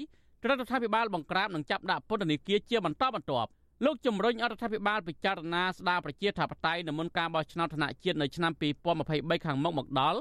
[0.48, 3.50] រដ្ឋាភិបាលបង្ក្រាបនិងចាប់ដាក់ពន្ធនាគារជាបន្តបន្ទាប់
[3.86, 8.52] លោកជំរុញអរដ្ឋាភិបាលពិចារណាស្ដារប្រជាធិបតេយ្យនៅមុនការបោះឆ្នោតថ្នាក់ជាតិនៅឆ្នាំ
[9.00, 10.20] 2023ខាងមុខមកដល់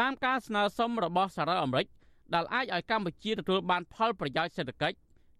[0.00, 1.86] តាមការស្នើសុំរបស់សហរដ្ឋអាមេរិក
[2.34, 4.96] ដែលអាចឲ្យកម្ពុជាទទួលបានផលប្រយោជន៍សេដ្ឋកិច្ច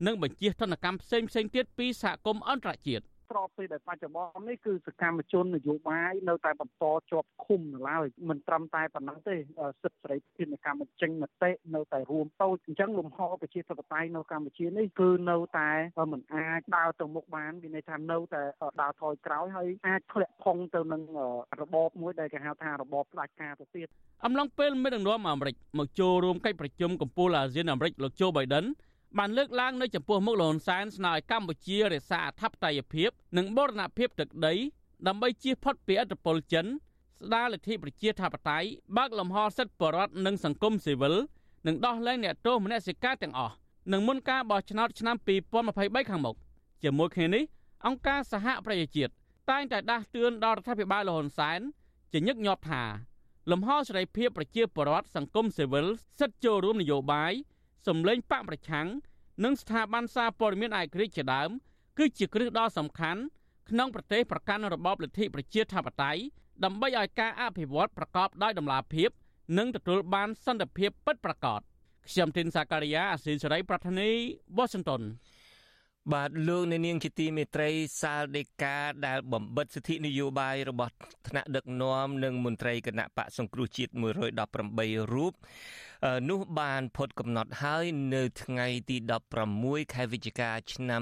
[0.06, 9.36] និងបញ្ជាទណ្ឌកម្មផ្សេងៗទៀតពីសហគមន៍អន្តរជាតិ។ ស្របពេលដែលបច្ចុប្បន្ននេះគឺសកម្មជននយោបាយនៅតែបន្តជាប់ឃុំនៅឡើយមិនត្រឹមតែប៉ុណ្ណឹងទេ
[9.82, 15.70] សិទ្ធិសេរីភាពនៃការបញ្ចេញមតិនៅតែរួមតូចអញ្ចឹងលំហប្រជាធិបតេយ្យនៅកម្ពុជានេះគឺនៅតែ
[16.12, 18.42] មិនអាចដើរទៅមុខបានមានន័យថានៅតែ
[18.80, 21.02] ដើរថយក្រោយហើយអាចធ្លាក់ផុងទៅនឹង
[21.60, 23.88] របបមួយដែលគេហៅថារបបផ្ដាច់ការទៅទៀត
[24.24, 28.66] អំឡុងពេលមេដឹកនាំអាមេរិកមកចូលរួមកិច្ចប្រជុំកំពូលអាស៊ានអាមេរិកលោកโจ Biden
[29.16, 34.54] បានលើកឡើងនៅចំពោះមុខលហ៊ុនសែនស្នើឲ្យកម្ពុជារក្សាអធិបតេយ្យភាពនិងបូរណភាពទឹកដី
[35.06, 41.14] ដើម្បីជៀសផុតពីឥទ្ធិពលចិនស្ដារលទ្ធិប្រជាធិបតេយ្យបើកលំហសិទ្ធិបរដ្ឋនិងសង្គមស៊ីវិល
[41.66, 43.54] និងដោះលែងអ្នកទោសមនសិការទាំងអស់
[43.92, 45.16] នឹងមុនការបោះឆ្នោតឆ្នាំ
[45.62, 46.36] 2023ខាងមុខ
[46.82, 47.44] ជាមួយគ្នានេះ
[47.86, 49.12] អង្គការសហប្រជាជាតិ
[49.50, 51.60] តែងតែដាស់តឿនដល់រដ្ឋាភិបាលលហ៊ុនសែន
[52.12, 52.82] ជាញឹកញាប់ថា
[53.50, 55.86] លំហសេរីភាពប្រជាពលរដ្ឋសង្គមស៊ីវិល
[56.18, 57.32] សិទ្ធិចូលរួមនយោបាយ
[57.86, 58.86] សម្លេងបកប្រឆាំង
[59.44, 61.50] និងស្ថាប័នសារព័ត៌មានឯករាជ្យជាដើម
[61.98, 63.20] គឺជាគ្រឹះដ៏សំខាន់
[63.70, 66.20] ក្នុងប្រទេសប្រកាន់របបលទ្ធិប្រជាធិបតេយ្យ
[66.64, 69.10] ដើម្បីឲ្យការអភិវឌ្ឍប្រកបដោយតម្លាភាព
[69.58, 71.60] និងទទួលបានសន្តិភាពពិតប្រាកដ
[72.08, 74.10] ខ្ញុំធីនសាការីយ៉ាអស៊ីសេរីប្រធានី
[74.56, 75.02] វ៉ាស៊ីនតោន
[76.14, 77.70] បាទលោកអ្នកនាងជាទីមេត្រី
[78.02, 80.92] សាលដេកាដែលបំបិតសិទ្ធិនយោបាយរបស់
[81.28, 85.32] ថ្នាក់ដឹកនាំនិងមន្ត្រីគណៈបកសង្គ្រោះជាតិ118រូប
[86.30, 88.96] នោះបានផុតកំណត់ហើយនៅថ្ងៃទី
[89.44, 91.00] 16ខែវិច្ឆិកាឆ្នាំ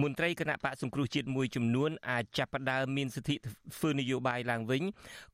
[0.02, 4.84] មន្ត្រីគណៈបកសង្គ្រោះជាតិមួយចំនួនអាចចាប់ផ្ដើមមានសិទ្ធិធ្វើនយោបាយឡើងវិញ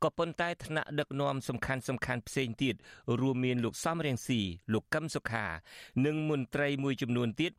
[0.04, 2.76] ក៏ប៉ុន្តែថ្នាក់ដឹកនាំសំខាន់សំខាន់ផ្សេងទៀត
[3.22, 4.42] រួមមានលោកសំរៀងស៊ី
[4.74, 5.46] លោកកឹមសុខា
[6.06, 7.52] និងមន្ត្រីមួយចំនួនទៀត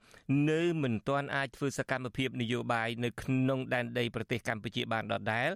[0.51, 5.51] នៅមិនទាន់អាចធ្វើសកម្មភាពនយោបាយនៅក្នុងដែនដីប្រទេសកម្ពុជាបានដដែល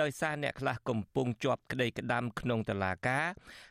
[0.00, 3.26] ដោយសារអ្នកខ្លះកំពុងជាប់ក្តីក្តាំក្នុងតុលាការ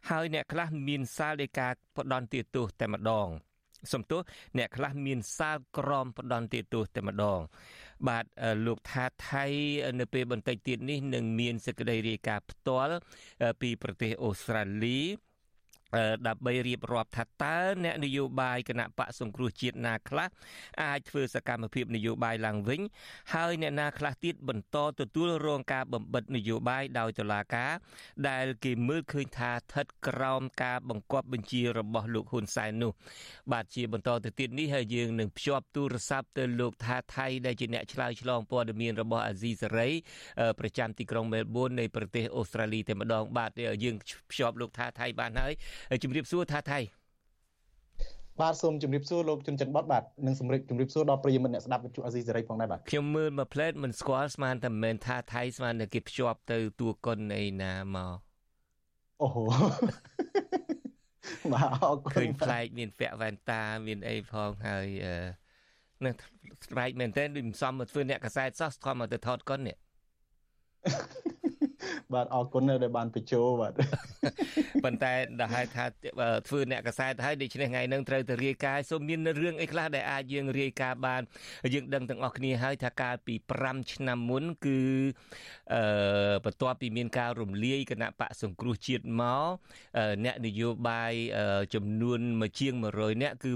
[0.10, 1.68] ហើយអ្នកខ្លះមានសាលដីកា
[1.98, 3.30] ផ្ដន់ទោសតែម្ដង។
[3.94, 4.22] សំទោស
[4.58, 7.40] អ្នកខ្លះមានសាលក្រមផ្ដន់ទោសតែម្ដង
[8.08, 8.26] បាទ
[8.66, 9.46] លោកថាថៃ
[10.00, 12.98] នៅពេលបន្តិចទៀតនេះនឹងមានសេចក្តីរាយការណ៍ផ្ទាល់
[13.62, 15.00] ពីប្រទេសអូស្ត្រាលី
[16.28, 20.28] ដើម្បីរៀបរាប់ថាតើអ្នកនយោបាយគណៈបកសង្គ្រោះជាតិណាខ្លះ
[20.84, 22.82] អាចធ្វើសកម្មភាពនយោបាយឡើងវិញ
[23.34, 27.72] ហើយអ្នកណាខ្លះទៀតបន្តទទួលរងការបំបិតនយោបាយដោយតុលាការ
[28.30, 32.92] ដែលគេមើលឃើញថាស្ថិតក្រោមការបង្គាប់បញ្ជារបស់លោកហ៊ុនសែននោះ
[33.52, 39.90] បាទជាបន្តទៅទៀតនេះហើយយើងនឹងភ្ជាប់ទូរស័ព្ទទៅលោកថាថៃដែលជាអ្នកឆ្លើយឆ្លងព័ត៌មានរបស់អាស៊ីសេរី
[40.60, 43.52] ប្រចាំទីក្រុងមែលប៊ននៃប្រទេសអូស្ត្រាលីតែម្ដងបាទ
[43.84, 43.96] យើង
[44.32, 45.54] ភ្ជាប់លោកថាថៃបានហើយ
[46.04, 46.80] ជំរាបសួរថាថៃ
[48.42, 58.16] បាទសូមជម្រាបសួរលោកជុនច័ន្ទបតបាទនិងសម្រាប់ជម្រាបសួរដល់ប្រិយមិត្តអ្នកស្ដាប់វិទ្យុអាស៊ីសេរីផងដែរបាទខ្ញុំមើលមកផ្លេតមិនស្គាល់ស្មានតែមិនមែនថាថៃស្មានតែគេភ្ជាប់ទៅតួកុនអីណាមក
[59.22, 59.44] អូហូ
[61.54, 65.16] បាទអរគុណឃើញប្លែកមានពាក់វ៉ែនតាមានអីផងហើយអឺ
[66.06, 66.14] នឹង
[66.68, 69.78] ស្បែកមែនតើដូចមិនសមមកធ្វើអ្នកកសែតសោះស្គមមកទៅថតកុននេះ
[72.14, 73.74] បាទអរគុណដែលបានបញ្ចូលបាទ
[74.84, 75.86] ប៉ុន្តែដល់ហើយថា
[76.48, 81.22] ធ្វើអ្នកកសែតហើយដូច្នេះថ្ងៃនឹងត្រូវទៅរាយការណ៍សូមមានរឿងអីខ្លះដែលអាចយើងរាយការណ៍បាន
[81.74, 84.80] យើងដឹងទាំងអស់គ្នាហើយថាកាលពី5ឆ្នាំមុនគឺ
[85.74, 85.82] អឺ
[86.46, 89.48] បន្ទាប់ពីមានការរំលាយគណៈបកសង្គ្រោះជាតិមក
[90.26, 91.14] អ្នកនយោបាយ
[91.76, 93.52] ចំនួនមួយជាង100នាក់គឺ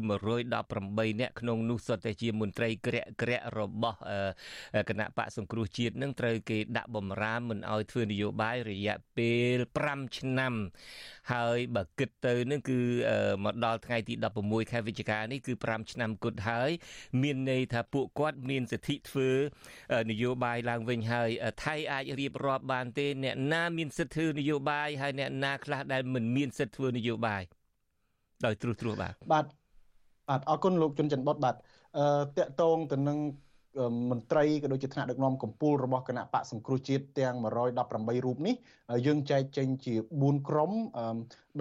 [0.58, 3.98] 118នាក់ក្នុងនោះសុទ្ធតែជាមន្ត្រីក្រាក់ក្រាក់របស់
[4.90, 10.54] គណៈបកសង្គ្រោះជាតិនឹងត្រូវគេដាក់បំរាមមិនឲ្យធ្វើនយោបាយរយៈពេល5ឆ្នាំ
[11.34, 12.80] ហើយបើគិតទៅនឹងគឺ
[13.46, 16.70] មកដល់ថ្ងៃទី16ខែវិច្ឆិកានេះគឺ5ឆ្នាំគត់ហើយ
[17.22, 19.30] មានន័យថាពួកគាត់មានសិទ្ធិធ្វើ
[20.12, 21.30] នយោបាយឡើងវិញហើយ
[21.66, 27.44] ថៃអាចរៀបរាប់បានទេ អ្នកណាមានសិទ្ធិធ្វើនយោបាយហើយអ្នកណាខ្លះដែលមិនមានសិទ្ធិធ្វើនយោបាយ
[28.46, 29.46] ដោយត្រួសត្រាសបាទបាទ
[30.30, 31.56] បាទអរគុណលោកជុនច័ន្ទបុតបាទ
[31.98, 32.06] អឺ
[32.38, 33.18] តកតងទៅនឹង
[34.12, 38.56] មន្ត្រីក៏ដូចជាថ្នាក់ដឹកនាំកម្ពុជារបស់គណៈបកសង្គ្រោះជាតិទាំង118រូបនេះ
[39.06, 40.72] យើងចែកចេញជា4ក្រុម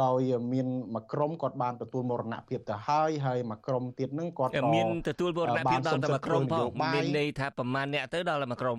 [0.02, 0.20] ដោយ
[0.52, 8.78] មានមួយក្រុមគាត់បានទទួលមរណភាពទៅហើយហើយមួយក្រុមទៀតនឹងគាត់ក៏មានទទួលមរណភាពដល់តែមួយក្រុមផងមានន័យថាប្រមាណអ្នកទៅដល់តែមួយក្រុម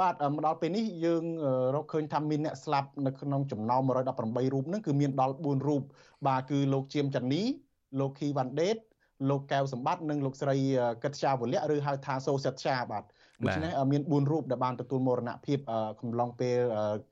[0.00, 1.24] បាទមកដល់ពេលនេះយើង
[1.74, 4.02] រកឃើញថាមានអ្នកស្លាប់នៅក្នុងចំណោម118រូ
[4.62, 5.82] បហ្នឹងគឺមានដល់4រូប
[6.26, 7.42] បាទគឺលោកជាមចានី
[8.00, 8.76] លោកខីវ៉ាន់ដេត
[9.28, 10.56] លោកកែវសម្បត្តិនិងលោកស្រី
[11.02, 13.04] កិតជាវលៈឬហៅថាសូសិតជាបាទ
[13.42, 15.58] ដូច្នេះមាន4រូបដែលបានទទួលមរណភាព
[16.00, 16.58] កំឡុងពេល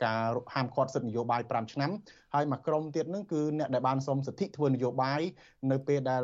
[0.04, 1.90] ការហាមឃាត់សិទ្ធិនយោបាយ5ឆ្នាំ
[2.34, 5.20] ហើយមួយក្រុមទៀតនឹងគឺអ្នកដែលបានសុំសិទ្ធិធ្វើនយោបាយ
[5.70, 6.22] នៅពេលដែល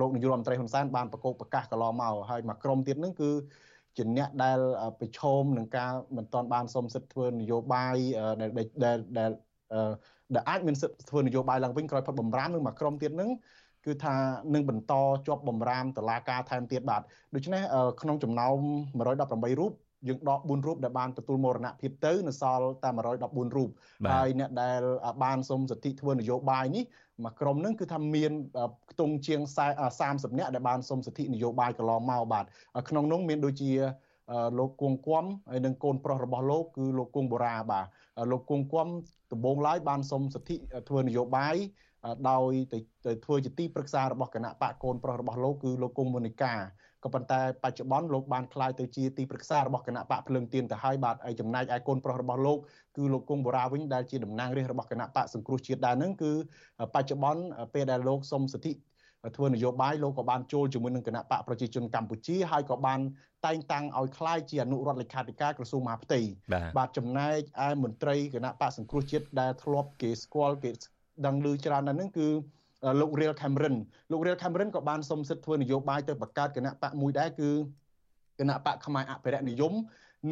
[0.00, 3.30] លោកនាយករដ្ឋមន្ត្រីហ៊ុនសែនបានប្រកោកប្រកាសកន្លងមកហើយមួយក្រុមទៀតនឹងគឺ
[3.96, 4.58] ជាអ្នកដែល
[5.00, 7.96] ប្រឈមនឹងការមិនទាន់បានសុំសិទ្ធិធ្វើនយោបាយ
[8.40, 8.50] ដែល
[9.18, 9.30] ដែល
[10.34, 13.30] ដែលអាចមានសិទ្ធិធ្វើនយោបាយឡើងវិញក្រោយផុតបំរាមនឹងមួយក្រុមទៀតនឹង
[13.86, 14.16] គឺថា
[14.54, 14.92] នឹងបន្ត
[15.26, 17.02] ជាប់បំរាមតឡាការថែមទៀតបាទ
[17.34, 17.62] ដូច្នេះ
[18.00, 18.56] ក្នុងចំណោម
[19.02, 19.72] 118រូប
[20.08, 23.70] យើងដក4រូបដែលបានទទួលមរណភាពទៅនៅសល់តែ114រូប
[24.12, 24.80] ហើយអ្នកដែល
[25.24, 26.84] បានសុំសិទ្ធិធ្វើនយោបាយនេះ
[27.24, 28.32] មួយក្រុមនឹងគឺថាមាន
[28.90, 29.40] ខ្ទង់ជាង
[29.94, 32.44] 30នាក់ដែលបានសុំសិទ្ធិនយោបាយកន្លងមកបាទ
[32.88, 33.72] ក្នុងនោះមានដូចជា
[34.58, 37.86] លោកគង់គំហើយនិងកូនប្រុសរបស់លោកគឺលោកគង់បូរ៉ាបាទ
[38.30, 38.88] លោកគង់គំ
[39.32, 40.56] ដំបងឡើយបានសុំសិទ្ធិ
[40.88, 41.56] ធ្វើនយោបាយ
[42.29, 42.79] ដោយទៅ
[43.25, 46.53] ធ្វើជាទីប្រឹក្សារបស់គណៈបកកូនប្រុសរបស់លោកគឺលោកគង់មុនីកា
[47.03, 52.57] ក៏ប៉ុន្តែបច្ចុប្បន្នលោកបានក្លាយទៅជាទីប្រឹក្សារបស់គណៈបកភ្លើងទៀនទៅហើយបាទហើយចំណែកឯកូនប្រុសរបស់លោក
[52.97, 56.31] គឺលោកគង់បូរ៉ាវិញដែលជាតំណាងរាស្ត្ររបស់គណៈបកសង្គ្រោះជាតិដែរនឹងគឺ
[56.95, 57.41] បច្ចុប្បន្ន
[57.73, 58.73] ពេលដែលលោកសុំសិទ្ធិ
[59.35, 62.99] ធ្វើនយោបាយលោកក៏បានចូលជាមួយនឹងគណៈបកប្រជាជនកម្ពុជាហើយក៏បាន
[63.45, 66.19] តែងតាំងឲ្យคล้ายជាអនុរដ្ឋលេខាធិការក្រសួងមហាផ្ទៃ
[66.77, 70.71] បាទចំណែកឯមន្ត្រីគណៈបកសង្គ្រោះជាតិដែលធ្លាប់គេស្គាល់គេ
[71.26, 72.26] ដឹងឮច្រើនណាស់ហ្នឹងគឺ
[73.00, 73.76] លោក Real Cameron
[74.10, 77.50] លោក Real Cameron ក៏បានសុំសិទ្ធិធ្វើនយោបាយទៅបង្កើតគណៈបកមួយដែរគឺ
[78.38, 79.74] គណៈបកខ្មែរអភិរក្សនិយម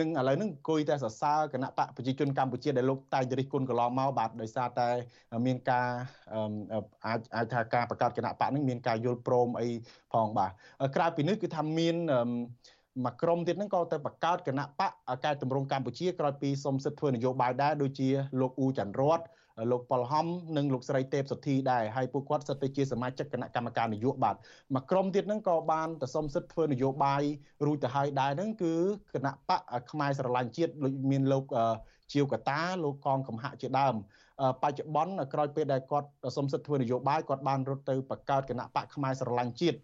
[0.00, 4.88] នឹងឥឡូវហ្នឹងអង្គុយតែសរសើរគណៈបកប្រជាជនកម្ពុជាដែលលោកតែងរិះគន់កន្លងមកបាទដោយសារតែ
[5.46, 5.88] មានការ
[7.07, 9.68] អាចអាចថាការបង្កើតគណៈបកហ្នឹងមានការយល់ព្រមអី
[10.12, 10.50] ផងបាទ
[10.96, 11.94] ក្រៅពីនេះគឺថាមាន
[13.05, 14.92] មួយក្រុមទៀតហ្នឹងក៏ទៅបង្កើតគណៈបក
[15.24, 18.09] កែតម្រង់កម្ពុជាក្រោយពីសុំសិទ្ធិធ្វើនយោបាយដែរដូចជា
[18.40, 19.20] លោកអ៊ូច័ន្ទរត
[19.70, 24.35] លោកប៉ុលហំនិងលោកស្រីទេពសុធីដែរហើយពួកគាត់សិតទៅជាសមាជិកគណៈកម្មការនយោបាយ
[24.75, 27.23] មួយក្រុមទៀតហ្នឹងក៏បានទៅសុំសិទ្ធិធ្វើនយោបាយ
[27.66, 28.75] រួចទៅហើយដែរហ្នឹងគឺ
[29.14, 31.44] គណៈបកខ្មែរស្រឡាញ់ជាតិដូចមានលោក
[32.12, 33.94] ជាវកតាលោកកងកំហៈជាដើម
[34.62, 39.79] បច្ចុប្បន្នក្រោយពេលដែលគាត់សុំសិទ្ធិធ្វើនយោបាយគាត់បានរត់ទៅបង្កើតគណៈបកខ្មែរស្រឡាញ់ជាតិ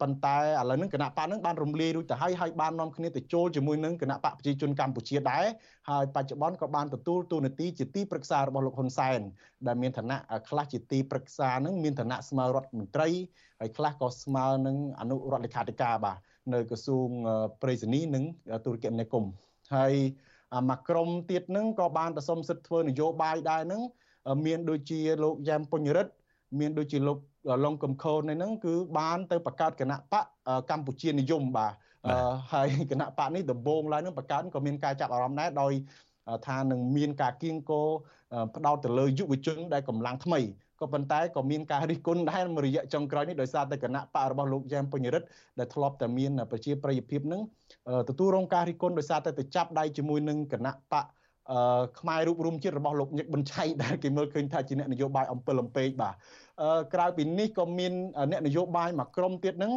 [0.00, 5.44] ប៉ុន្តែឥឡូវហ្នឹងគណៈបកហ្នឹងបានរំលាយរួចទៅហើយហើយបាននាំគ្នាទៅចូលជាមួយនឹងគណៈបកប្រជាជនកម្ពុជាដែរ
[5.90, 9.20] ហើយបច្ចុប្បន្នក៏បានទទួលតួនាទីជាទីប្រឹក្សារបស់លោកហ៊ុនសែន
[9.66, 13.08] ដែលមានឋានៈខ្លះជាទីប្រឹក្សាហ្នឹងមានឋានៈស្មើរដ្ឋមន្ត្រី
[13.60, 16.18] ហើយខ្លះក៏ស្មើនឹងអនុរដ្ឋលេខាធិការបាទ
[16.54, 17.08] នៅក្រសួង
[17.62, 18.24] ប្រៃសណីនិង
[18.64, 19.30] ទូរគមនាគមន៍
[19.76, 19.94] ហើយ
[20.70, 23.82] មួយក្រុមទៀតហ្នឹងក៏បានទៅសុំសិទ្ធិធ្វើនយោបាយដែរហ្នឹង
[24.46, 26.12] មានដូចជាលោកយ៉ែមពុញរិទ្ធ
[26.60, 27.18] មានដូចជាលោក
[27.64, 30.24] ឡុងកំខូនហ្នឹងគឺបានទៅបង្កើតគណៈបក
[30.70, 31.72] កម្ពុជានិយមបាទ
[32.52, 35.72] ហើយគណៈបកនេះដំបូងឡើយនឹងបង្កើតក៏មានការចាប់អារម្មណ៍ដែរដោយ
[36.46, 37.82] ថានឹងមានការគៀងគោ
[38.56, 40.40] ផ្ដោតទៅលើយុវជនដែលកម្លាំងថ្មី
[40.80, 45.26] ក៏ប៉ុន្តែក៏មានការរិះគន់ដែរមួយរយៈចុងក្រោយនេះដោយសារតែគណៈបករបស់លោកយ៉ែមពេញរិទ្ធ
[45.58, 47.40] ដែលធ្លាប់តែមានប្រជាប្រិយភាពនឹង
[48.08, 51.04] ទទួលរងការរិះគន់ដោយសារតែទៅចាប់ដៃជាមួយនឹងគណៈបក
[52.00, 56.14] ខ្មែររូបរួមជាតិរបស់លោកញឹកប៊ុនឆៃដែលគេមើលឃើញថាជាអ្នកនយោបាយអំពិលអំពែកបាទ
[56.94, 57.92] ក្រៅពីនេះក៏មាន
[58.30, 59.72] អ្នកនយោបាយមួយក្រុមទៀតហ្នឹង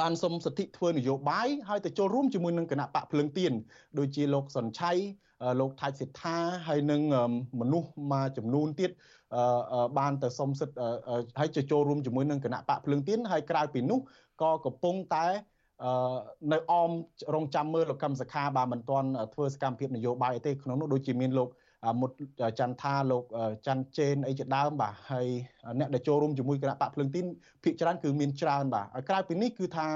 [0.00, 3.52] បានសុំសិទ្ធិធ្វើនយោបាយហើយទៅចូលរួមជាមួយនឹងគណៈបកភ្លឹងទៀន
[3.98, 4.92] ដូចជាលោកសុនឆៃ
[5.60, 6.36] លោកថៃសិដ្ឋា
[6.68, 7.00] ហើយនឹង
[7.60, 8.90] មនុស្សមួយចំនួនទៀត
[9.98, 10.76] បានទៅសុំសិទ្ធិ
[11.38, 13.98] ហើយចូលរួមជាមួយនឹងគណៈបកភ្លឹងទៀនហើយក្រៅពីនោះ
[14.42, 15.57] ក៏កំពុងតែអឺ
[16.52, 16.90] នៅអម
[17.34, 21.48] រងចាំមើលលោកកឹមសខាបាទមិនទាន់ធ្វើសកម្មភាពនយោបាយទេក្នុងនោះដូចជាមានលោក
[22.00, 22.10] មុត
[22.60, 23.24] ចន្ទថាលោក
[23.66, 25.26] ច័ន្ទជេនអីជាដើមបាទហើយ
[25.78, 27.26] អ្នកដែលចូលរួមជាមួយគណៈបកភ្លឹងទីន
[27.64, 29.88] ភាគច្រើនគឺមានច្រើនបាទហើយក្រៅពីនេះគឺថា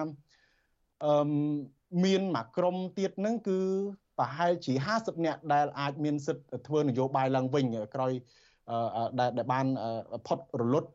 [1.05, 1.29] អឺ
[2.05, 3.59] មានមួយក្រុមទៀតនឹងគឺ
[4.19, 7.65] ប្រហែលជា50នាក់ដែលអាចមានសិទ្ធិធ្វើនយោបាយឡើងវិញ
[7.95, 8.13] ក្រោយ
[9.19, 9.67] ដែលបាន
[10.27, 10.91] ផុតរលត់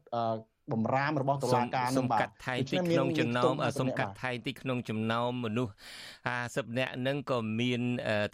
[0.74, 5.74] បំរាមរបស់តុលាការនឹងបាទសុំកាត់ថៃទីក្នុងចំណោមសុំកាត់ថៃទីក្នុងចំណោមមនុស្ស
[6.26, 7.82] 50នាក់ហ្នឹងក៏មាន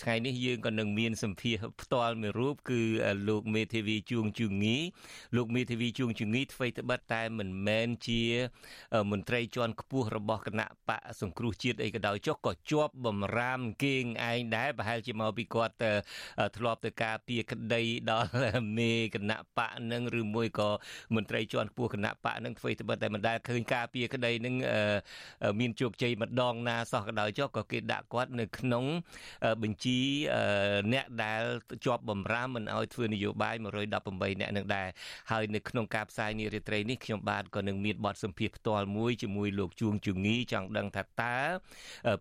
[0.01, 2.81] ថ្ងៃនេះយើងក៏នឹងមានសម្ភារផ្ទាល់មួយរូបគឺ
[3.29, 4.77] លោកមេធាវីជួងជឿងី
[5.35, 8.21] លោកមេធាវីជួងជឿងីធ្វើត្បិតតែមិនមែនជា
[9.11, 15.75] មន្ត្រីជាន់ខ្ពស់របស់គណៈបកសង្គ្រោះជាតិអីក៏ដោយចុះក៏ជាប់បំរាមគេងឯងដែរប្រហែលជាមកពីគាត់
[16.57, 18.29] ធ្លាប់ទៅការពារក្តីដល់
[18.77, 20.69] មេគណៈបកនឹងឬមួយក៏
[21.15, 24.55] មន្ត្រីជាន់ខ្ពស់គណៈបកនឹងធ្វើត្បិតតែមិនដែលឃើញការពារក្តីនឹង
[25.59, 28.85] មានជោគជ័យម្ដងណាសោះក៏ដោយចុះក៏គេដាក់គាត់នៅក្នុង
[29.63, 29.99] បញ្ជី
[30.93, 31.43] អ្នកដែល
[31.85, 34.87] ជាប់បំរាមមិនឲ្យធ្វើនយោបាយ118អ្នកនឹងដែរ
[35.31, 41.35] ហើយនៅក្នុងការផ្សាយនារីត្រីនេះខ្ញុំបាទក៏នឹងមានបទសម្ភាសផ្ទាល់មួយជាមួយលោកជួងជងីចង់ដឹងថាតើ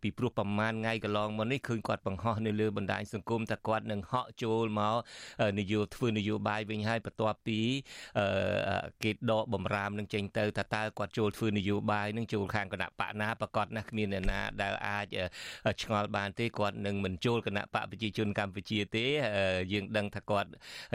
[0.02, 4.96] ពីព្រោះប្រហែលថ្ងៃកន្លងមកនេះឃើញគាត់បង្ហោះនៅលើបណ្ដាញសង្គមថាគាត់នឹងហក់ចូលមក
[5.58, 7.58] នយោធ្វើនយោបាយវិញហើយបន្ទាប់ពី
[9.02, 15.06] គេដកបំរាមនឹងចេញទៅថាតើគាត់ចូលធ្វើនយោបាយនឹងចូលខាងគណៈបកណាប្រកាសណាគ្មានអ្នកណាដែលអាច
[15.82, 19.04] ឆ្ងល់បានទេគាត់នឹងមិនចូលគណៈបកប្រជាជនកម្ពុជាទេ
[19.72, 20.48] យើងដឹងថាគាត់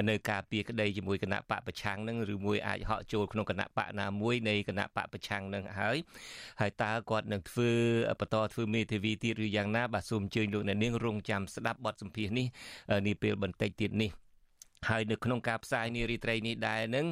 [0.09, 5.97] នៅការពារក្តីជាមួយគណៈបកប្រឆាំងនឹងឬមួយអាចហក់ចូលក្នុងគណៈបកណាមួយនៃគណៈបកប្រឆាំងនឹងហើយ
[6.61, 7.69] ហើយតើគាត់នឹងធ្វើ
[8.19, 12.47] បន្តធ្វើមេធាវីទៀតឬយ៉ាងណាបាទសូមអញ្ជើញលោកអ្នកនាងរងចាំស្ដាប់បទសម្ភាសន៍នេះ
[13.07, 14.11] នាពេលបន្តិចទៀតនេះ
[14.89, 17.05] ហើយនៅក្នុងការផ្សាយនារីត្រីនេះដែរនឹង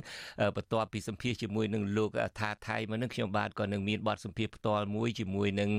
[0.56, 5.70] បន្ទាប់ពីសម្ភាសជាមួយនឹងលោកថាថៃមកនឹងខ្ញុំបាទក៏នឹងមានបទសម្ភាសផ្ទាល់មួយជាមួយនឹង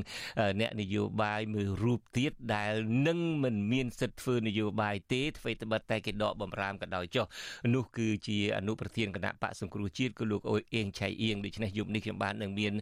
[0.61, 2.73] អ្នកនយោបាយមួយរូបទៀតដែល
[3.07, 7.27] នឹងមិនមានសិទ្ធិធ្វើនយោបាយទេអ្វីត្បិតតែគេដកបំរាមក៏ដោយចុះ
[7.75, 12.73] នោះគឺជាអនុប្រធានគណៈបកសង្គ្រោះជាតិគឺលោកអ៊ុយអៀងឆៃអៀងដូច្នេះយប់នេះខ្ញុំបាទនឹងមាន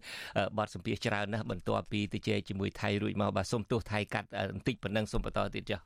[0.58, 5.80] បទសម្ភាសច្រើនណាស់បន្ទាប់ពីទៅជែកជាមួយថៃរួចមកបាទសូមទោសថៃកាត់បន្តិចប៉ុណ្ណឹងសូមបន្តទៀតចុះ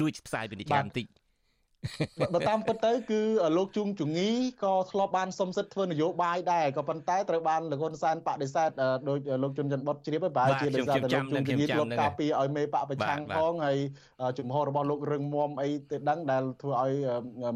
[0.00, 1.06] លួចផ្សាយពាណិជ្ជកម្មបន្តិច
[2.34, 3.20] បើតាមពិតទៅគឺ
[3.56, 4.30] លោកជួងជងី
[4.64, 8.70] ក៏ធ្លាប់បានសុំសិទ្ធិធ្វើនយោបាយដែរក៏ប៉ុន្តែត្រូវបានលោកហ៊ុនសែនបដិសេធ
[9.08, 13.78] ដោយលោកជុនច័ន្ទបុតជ្រាបហើយប្រហែលជាដោយសារតែលោកជួងជងីធ្លាប់ការពារឲ្យមេបកប្រឆាំងផងហើយ
[14.38, 16.92] ជំហររបស់លោករឹងមាំអីទៅដឹងដែលធ្វើឲ្យ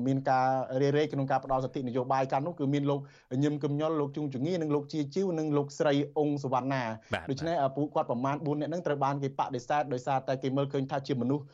[0.07, 0.47] មានការ
[0.81, 3.01] រារាយក្នុងការផ្ដល់សិទ្ធិនយោបាយកាន់នោះគឺមានលោក
[3.43, 6.83] ញឹមគំញុលលោកជួងជងីនិងលោកជាជីវនិងលោកស្រីអង្គសវណ្ណា
[7.31, 11.45] ដូច្នេះពូគាត់ប្រមាណ4នាក់ហ្នឹងត្រូវបានគេបដិសេធដោយសារតែគេមើលឃើញថាជាមនុស្ស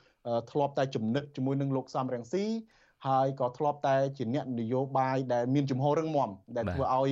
[0.50, 2.44] ធ្លាប់តែចំណិតជាមួយនឹងលោកសំរងស៊ី
[3.06, 7.10] ហើយក៏ធ្លាប់តែជាអ្នកនយោបាយដែលមានជំហររឹងមាំដែលធ្វើឲ្យ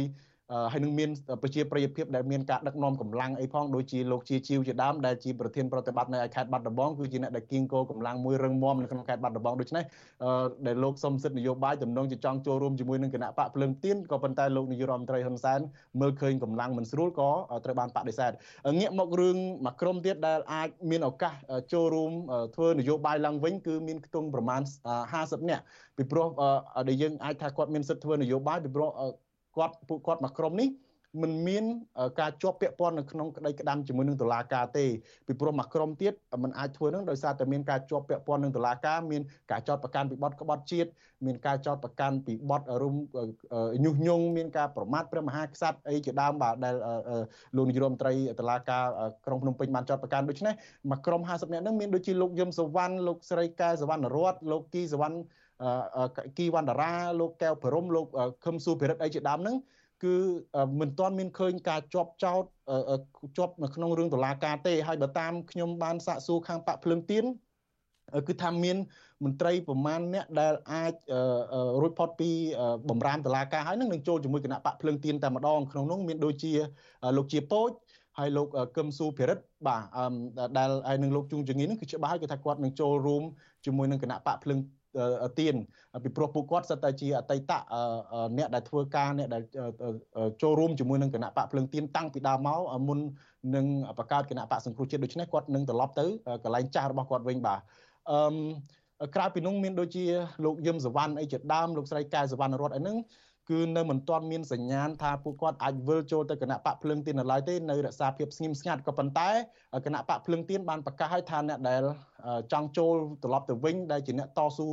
[0.73, 1.11] ហើយនឹងមាន
[1.43, 9.85] ប្រជាប្រិយភាពដែលមានការដឹកនាំកម្លាំងអីផងដូចជាលោកជាជីវជាដើមដែលជាប្រធានប្រតិបត្តិនៅខេត្តបាត់ដំបងគឺជាអ្នកដែលគៀងគោកម្លាំងមួយរឹងមាំនៅក្នុងខេត្តបាត់ដំបងដូច្នេះ
[10.67, 15.61] ដែលលោកសំសិទ្ធនយោបាយតំណងជាចង់ចូលរួមជាមួយនឹងគណៈបកភ្លើងទៀនក៏ប៉ុន្តែលោកនាយករដ្ឋមន្ត្រីហ៊ុនសែន
[16.01, 17.31] មើលឃើញកម្លាំងមិនស្រួលក៏
[17.65, 18.33] ត្រូវបានបដិសេធ
[18.79, 21.33] ងាកមករឿងមួយក្រុមទៀតដែលអាចមានឱកាស
[21.73, 22.13] ចូលរួម
[22.55, 24.61] ធ្វើនយោបាយឡើងវិញគឺមានខ្ទង់ប្រមាណ
[25.05, 25.63] 50នាក់
[25.97, 26.27] ពីព្រោះ
[26.89, 28.91] ដែលយើងអាចថាគាត់មានសិទ្ធិធ្វើនយោបាយពីព្រោះ
[29.57, 30.69] គាត់ពួកគាត់មកក្រុមនេះ
[31.23, 31.65] មិនមាន
[32.21, 34.87] ការជាប់ពាក់ព័ន្ធនៅក្នុងក្តីក្តាំជាមួយនឹងតុលាការទេ
[35.27, 40.91] ពីព្រោះមួយក្រុមទៀតมันអាចធ្វើនឹងដោយសារតែមានការជាប់ពាក់ព័ន្ធនឹងតុលាការមានការចោទប្រកាន់ពីបទក្បត់ជាតិ
[41.27, 42.95] មានការចោទប្រកាន់ពីបទរុំ
[43.85, 46.75] ញុះញង់មានការប្រមាថព្រះមហាក្សត្រអីជាដើមបាទដែល
[47.57, 48.85] លោកនាយរដ្ឋមន្ត្រីតុលាការ
[49.27, 50.55] ក្រុងភ្នំពេញបានចោទប្រកាន់ដូច្នេះ
[50.91, 55.17] មួយក្រុម50នាក់ហ្នឹងមានដូចជាលោកយឹមសវណ្ណលោកស្រីកែសវណ្ណរតលោកគីសវណ្ណ
[56.39, 58.07] គីវណ្ណរាលោកកែវបរមលោក
[58.45, 59.57] ខឹមស៊ូភិរិតអីជាដើមហ្នឹង
[60.05, 60.15] គឺ
[60.81, 62.45] មិនទាន់មានឃើញការជាប់ចោត
[63.39, 67.25] ជាប់នៅក្នុងរឿងតុលាការទេហើយបើតាមខ្ញុំបានសាកសួរខាងបកភ្លើងទៀន
[68.29, 68.77] គឺថាមាន
[69.25, 70.95] មន្ត្រីប្រមាណអ្នកដែលអាច
[71.81, 72.31] រួចផុតពី
[72.91, 76.53] បំរាមតុលាការហើយនឹងនឹងចូលជាមួយគណៈបកភ្លើងទៀនតែម្ដងក្នុងនោះមានដូចជា
[77.17, 77.71] លោកជាពោច
[78.19, 79.83] ហើយលោកកឹមស៊ូភិរិតបាទ
[80.59, 83.23] ដែលហើយនឹងលោកជួងជងីនឹងគឺច្បាស់ហើយគឺថាគាត់នឹងចូលរួម
[83.67, 84.59] ជាមួយនឹងគណៈបកភ្លើង
[85.39, 85.55] ទៀន
[86.05, 87.53] ពីព្រោះពួកគាត់សិតតែជាអតីត
[88.39, 89.43] អ្នកដែលធ្វើការអ្នកដែល
[90.43, 92.99] ចូលរួមជាមួយនឹងគណៈបកភ្លឹងទៀនតាំងពីដើមមកមុន
[93.57, 93.67] នឹង
[93.99, 96.07] បង្កើតគណៈបកសង្គ្រោះជាតិដូច្នេះគាត់នឹងត្រឡប់ទៅ
[96.45, 97.61] កន្លែងចាស់របស់គាត់វិញបាទ
[98.11, 100.05] អឺក្រៅពីនោះមានដូចជា
[100.45, 102.97] លោកយឹមសវណ្ណអីជាដើមលោកស្រីកែសវណ្ណរតអីហ្នឹង
[103.51, 109.31] គឺនៅមិនទាន់មានសញ្ញាណថាពួកគាត់អាចវិលចូលទៅគណៈបកភ្លឹងទៀននៅឡើយទេនៅរក្សាភាពស្ងៀមស្ងាត់ក៏ប៉ុន្តែ
[109.87, 111.83] គណៈបកភ្លឹងទៀនបានប្រកាសឲ្យថាអ្នកដែល
[112.53, 114.69] ចង់ចូលត្រឡប់ទៅវិញដែលជាអ្នកតស៊ូ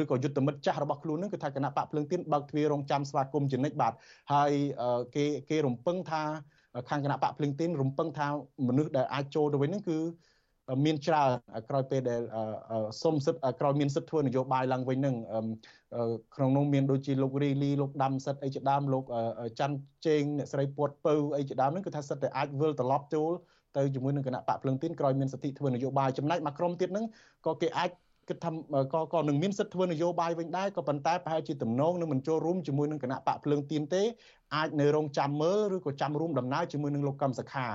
[0.00, 3.92] ឬក៏យុទ្ធមិត្តចាស់របស់ខ្លួននឹងគឺថាគណៈបកភ្លឹងទៀនបើកទ្វាររងចាំស្វាគមន៍ជានិច្ចបាទ
[4.32, 4.52] ហើយ
[5.14, 6.22] គេគេរំពឹងថា
[6.88, 8.28] ខាងគណៈបកភ្លឹងទីនរំពឹងថា
[8.68, 9.98] មនុស្សដែលអាចចូលទៅវិញហ្នឹងគឺ
[10.84, 11.28] មានច្រើន
[11.68, 12.22] ក្រោយពេលដែល
[13.02, 15.14] សុំសិទ្ធក្រោយមានសិទ្ធធ្វើនយោបាយឡើងវិញនឹង
[16.34, 19.04] ក្នុងនោះមានដូចជាលោករីលីលោកដាំសិទ្ធអីជាដើមលោក
[19.58, 23.30] ច័ន្ទជេងអ្នកស្រីពួតពៅអីជាដើមហ្នឹងគឺថាសិទ្ធតែអាចវិលត្រឡប់ចូល
[23.76, 27.04] ទៅជាមួយនឹងគណៈបកភ្លឹងទីនក្រោយមានសិទ្ធិធ្វើនយោបាយចំណែកមួយក្រុមទៀតហ្នឹង
[27.46, 27.90] ក៏គេអាច
[28.28, 28.50] គិតថា
[28.92, 34.02] ក៏ក៏នឹងមានសិទ្ធិធ្វើនយោបាយវិញដែរក៏ប៉ុន្តែប្រហែលជាទំនងនឹងមិនចូលរួមជាមួយនឹងគណៈបកភ្លើងទៀនទេ
[34.56, 37.66] អាចនៅរងចាំមើលឬក៏ចាំរួមដំណើរជាមួយនឹងលោកកឹមសខា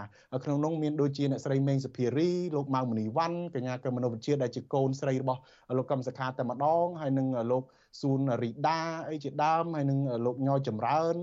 [0.44, 5.42] ក្នុងនោះមានដូចជាអ្នកស្រីមេងសុភារីលោកម៉ៅមនីវ៉ាន់កញ្ញាកឹមមនុវិជាដែលជាកូនស្រីរបស់
[5.78, 7.63] លោកកឹមសខាតែម្ដងហើយនឹងលោក
[8.02, 11.16] ស៊ូនរីដាអីជាដើមហើយនឹងលោកញយចម្រើន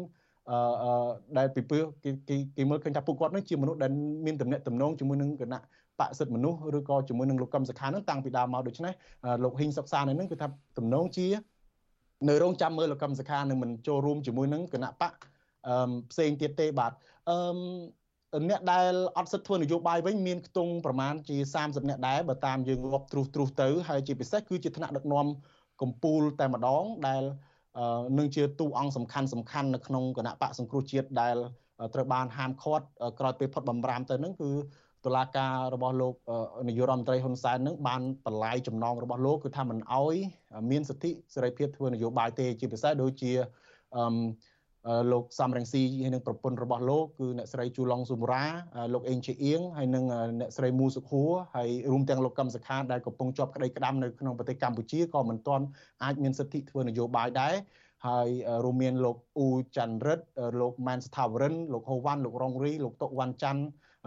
[0.51, 2.11] អឺដែលពីពើគេ
[2.57, 3.91] គេមើលឃើញថាពួកគាត់នឹងជាមនុស្សដែល
[4.27, 5.61] មានតំណែងតំណងជាមួយនឹងគណៈ
[6.01, 8.93] បកសិទ្ធិមនុស្សឬក៏ជាមួយនឹងលោកកឹមសុខានឹងតាំងពីដើមមកដូច្នេះ
[9.45, 10.47] លោកហ៊ីងសុកសាននឹងគឺថា
[10.79, 11.27] ទំនងជា
[12.29, 15.13] នៅរងចាំមើលលោកកឹមសុខានឹងមិនចូលរួមជាមួយនឹងគណៈបក
[15.69, 16.93] អឺផ្សេងទៀតទេបាទ
[17.29, 17.37] អឺ
[18.49, 25.27] អ្នកដែលអត់សិទ្ធធ្វើនយោបាយវិញមានខ្ទង់ប្រមាណជា30អ្នកដែរបើតាមយើងរាប់ទ្រុសទ្រុសទៅហើយជាពិសេសគឺជាថ្នាក់ដឹកនាំ
[25.83, 27.23] កម្ពុជាតែម្ដងដែល
[28.19, 31.37] នឹងជាទូអង្គសំខាន់សំខាន់នៅក្នុងគណៈបកសង្គ្រោះជាតិដែល
[31.95, 32.87] ត្រូវបានហាមឃាត់
[33.19, 34.51] ក្រោយពេលផុតបំរាមទៅនឹងគឺ
[35.05, 36.15] តុលាការរបស់លោក
[36.69, 40.15] នាយករដ្ឋមន្ត្រីហ៊ុនសែននឹងបានបន្លាយចំណងរបស់លោកគឺថាមិនអោយ
[40.71, 43.33] មានសិទ្ធិសេរីភាពធ្វើនយោបាយទេជាពិសេសដូចជា
[43.97, 48.45] អឺលោកសំរងស៊ីហើយនឹងប្រពន្ធរបស់លោកគឺអ្នកស្រីជូឡុងស៊ូមរ៉ា
[48.95, 50.05] លោកអេងជាអៀងហើយនឹង
[50.41, 55.65] អ្នកស្រីមូសុខួរហើយរួមទាំងលោកកឹមសុខាដែលកំពុងជាប់ក្តីក្តាំនៅក្នុងប្រទេសកម្ពុជាក៏មិនទាន់
[56.05, 57.55] អាចមានសិទ្ធិធ្វើនយោបាយដែរ
[58.07, 58.29] ហើយ
[58.65, 60.25] រួមមានលោកអ៊ូច័ន្ទរិទ្ធ
[60.61, 63.63] លោកម៉ែនស្ថាវរិនលោកហូវ៉ាន់លោករងរីលោកតុវ៉ាន់ច័ន្ទ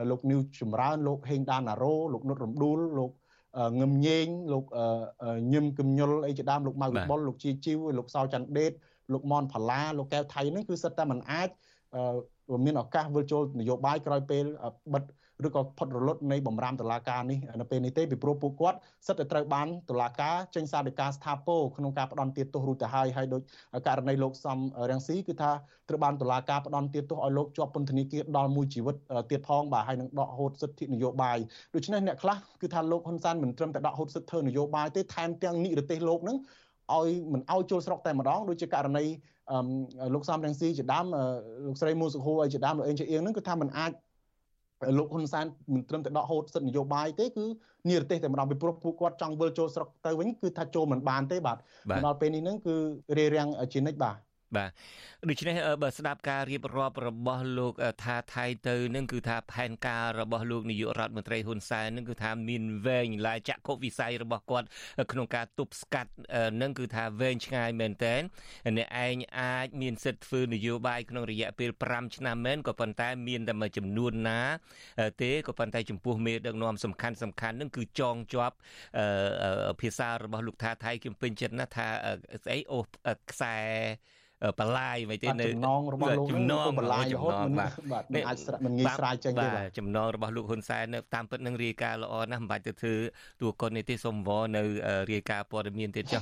[0.09, 3.11] លោកនីវចម្រើនលោកហេងដាណារ៉ូលោកនុតរំដួលលោក
[3.79, 4.65] ងឹមញេងលោក
[5.53, 8.71] ញឹមគំញុលអីជាដើមលោកម៉ៅវិបុលលោកជាជីវលោកសោច័ន្ទដេត
[9.13, 11.49] លោកមនផល្លាលោកកែវថៃហ្នឹងគឺសិតតែមិនអាច
[12.65, 14.45] មានឱកាសវិលចូលនយោបាយក្រោយពេល
[14.93, 15.03] បិទ
[15.45, 23.41] ឬក៏ផុតរលត់នៃបំរាមតឡាការនេះនៅពេលនេះទេពីព្រោះពួកគាត់សិតតែត្រូវបានតឡាការចេញសារដីកាស្ថាពរក្នុងការផ្ដន់ទាទោសរួចទៅហើយហើយដោយ
[23.87, 25.51] ករណីលោកសំរាំងស៊ីគឺថា
[25.89, 28.95] ត្រូវបានតឡាការផ្ដន់ទាទោសឲ្យលោកជាប់ពន្ធនាគារដល់មួយជីវិត
[29.31, 31.37] ទៀតផងបាទហើយនឹងដកហូតសិទ្ធិនយោបាយ
[31.75, 36.37] ដូច្នេះអ្នកខ្លះគឺថាលោកហ៊ុនសែនមិនត្រឹមតែដកហូតសិទ្ធិធ្វើនយោបាយទេថែមទាំងនិរទេសលោកនឹង
[36.93, 39.05] ឲ្យមិនឲ្យចូលស្រុកតែម្ដងដូចជាករណី
[40.13, 41.05] លោកសំរងស៊ីជាដើម
[41.65, 43.91] លោកស្រីមូសុខូអីជាដើមលោកអេងជាអៀងហ្នឹងគឺថាมันអាច
[44.97, 47.45] លោកហ៊ុនសែនមិនត្រឹមតែដកហូតសិទ្ធិនយោបាយទេគឺ
[47.89, 51.57] និរទេសតែម្ដងពីព្រោះពួកគាត់ចង់វិលចូលស្រុកទៅវិញគឺថាចូលមិនបានទេបាទ
[52.05, 52.75] ដល់ពេលនេះហ្នឹងគឺ
[53.17, 54.17] រារាំងជានិច្ចបាទ
[54.57, 54.71] បាទ
[55.29, 64.67] ដូច្នេះបើស្ដាប់ការរៀបរាប់របស់លោកថាថៃទៅនឹងគឺថាផែនការរបស់លោកនាយករដ្ឋមន្ត្រីហ៊ុនសែននឹងគឺថាមានវែងឡាយចក្ខុវិស័យរបស់គាត់
[65.11, 66.11] ក្នុងការទប់ស្កាត់
[66.61, 68.21] នឹងគឺថាវែងឆ្ងាយមែនតែន
[68.77, 74.41] អ្នកឯងអាចមានសិទ្ធិធ្វើនយោបាយក្នុងរយៈពេល5ឆ្នាំមែនក៏ប៉ុន្តែមានតែមួយចំនួនណា
[75.21, 78.55] ទេក៏ប៉ុន្តែចំពោះមេដឹកនាំសំខាន់សំខាន់នឹងគឺចងជាប់
[79.81, 81.87] ភាសារបស់លោកថាថៃខ្ញុំពេញចិត្តណាស់ថា
[82.43, 82.79] ស្អីអូ
[83.31, 83.57] ខ្សែ
[84.59, 87.71] បន្លាយមិនទេនៅចំណងរបស់លោកចំណងបន្លាយរហូតមិនបាទ
[88.13, 92.95] មិនអាចមិនងាយស្រាយចេញទេបាទចំណងរបស់លោកហ៊ុនសែននៅតាមពិតនឹងរាយការណ៍ល្អណាស់មិនបាច់ទៅធ្វើ
[93.41, 94.63] តួកុននេះទេសូមវល់នៅ
[95.11, 96.21] រាយការណ៍ព័ត៌មានទៀតចុះ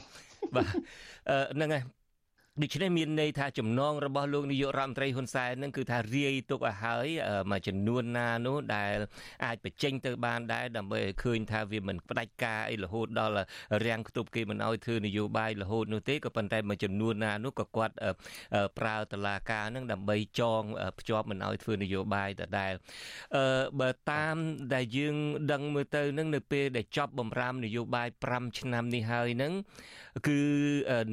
[0.56, 0.66] បាទ
[1.56, 1.84] ហ្នឹងហើយ
[2.60, 7.08] ដូច្នេះមានន័យថាចំណងរបស់លោកនាយករដ្ឋមន្ត្រីហ៊ុនសែននឹងគឺថារាយទុកឲ្យហើយ
[7.52, 8.96] មួយចំនួនណានោះដែល
[9.46, 13.36] អាចបញ្ចេញទៅបានដែរដើម្បីឲ្យឃើញថាវាមិនផ្ដាច់ការអីរហូតដល់
[13.86, 17.96] រាំងខ្ទប់គេមិនឲ្យធ្វើនយោបាយរហូតនោះទេក៏ប៉ុន្តែមួយចំនួនណានោះក៏គាត់
[18.78, 20.62] ប្រើតឡាការនឹងដើម្បីចង
[21.00, 22.74] ភ្ជាប់មិនឲ្យធ្វើនយោបាយដដែល
[23.36, 23.46] អឺ
[23.80, 24.36] បើតាម
[24.74, 25.16] ដែលយើង
[25.52, 29.54] ដឹងមើលទៅនឹងនៅពេលដែលចប់បំរាមនយោបាយ5ឆ្នាំនេះហើយនឹង
[30.28, 30.40] គឺ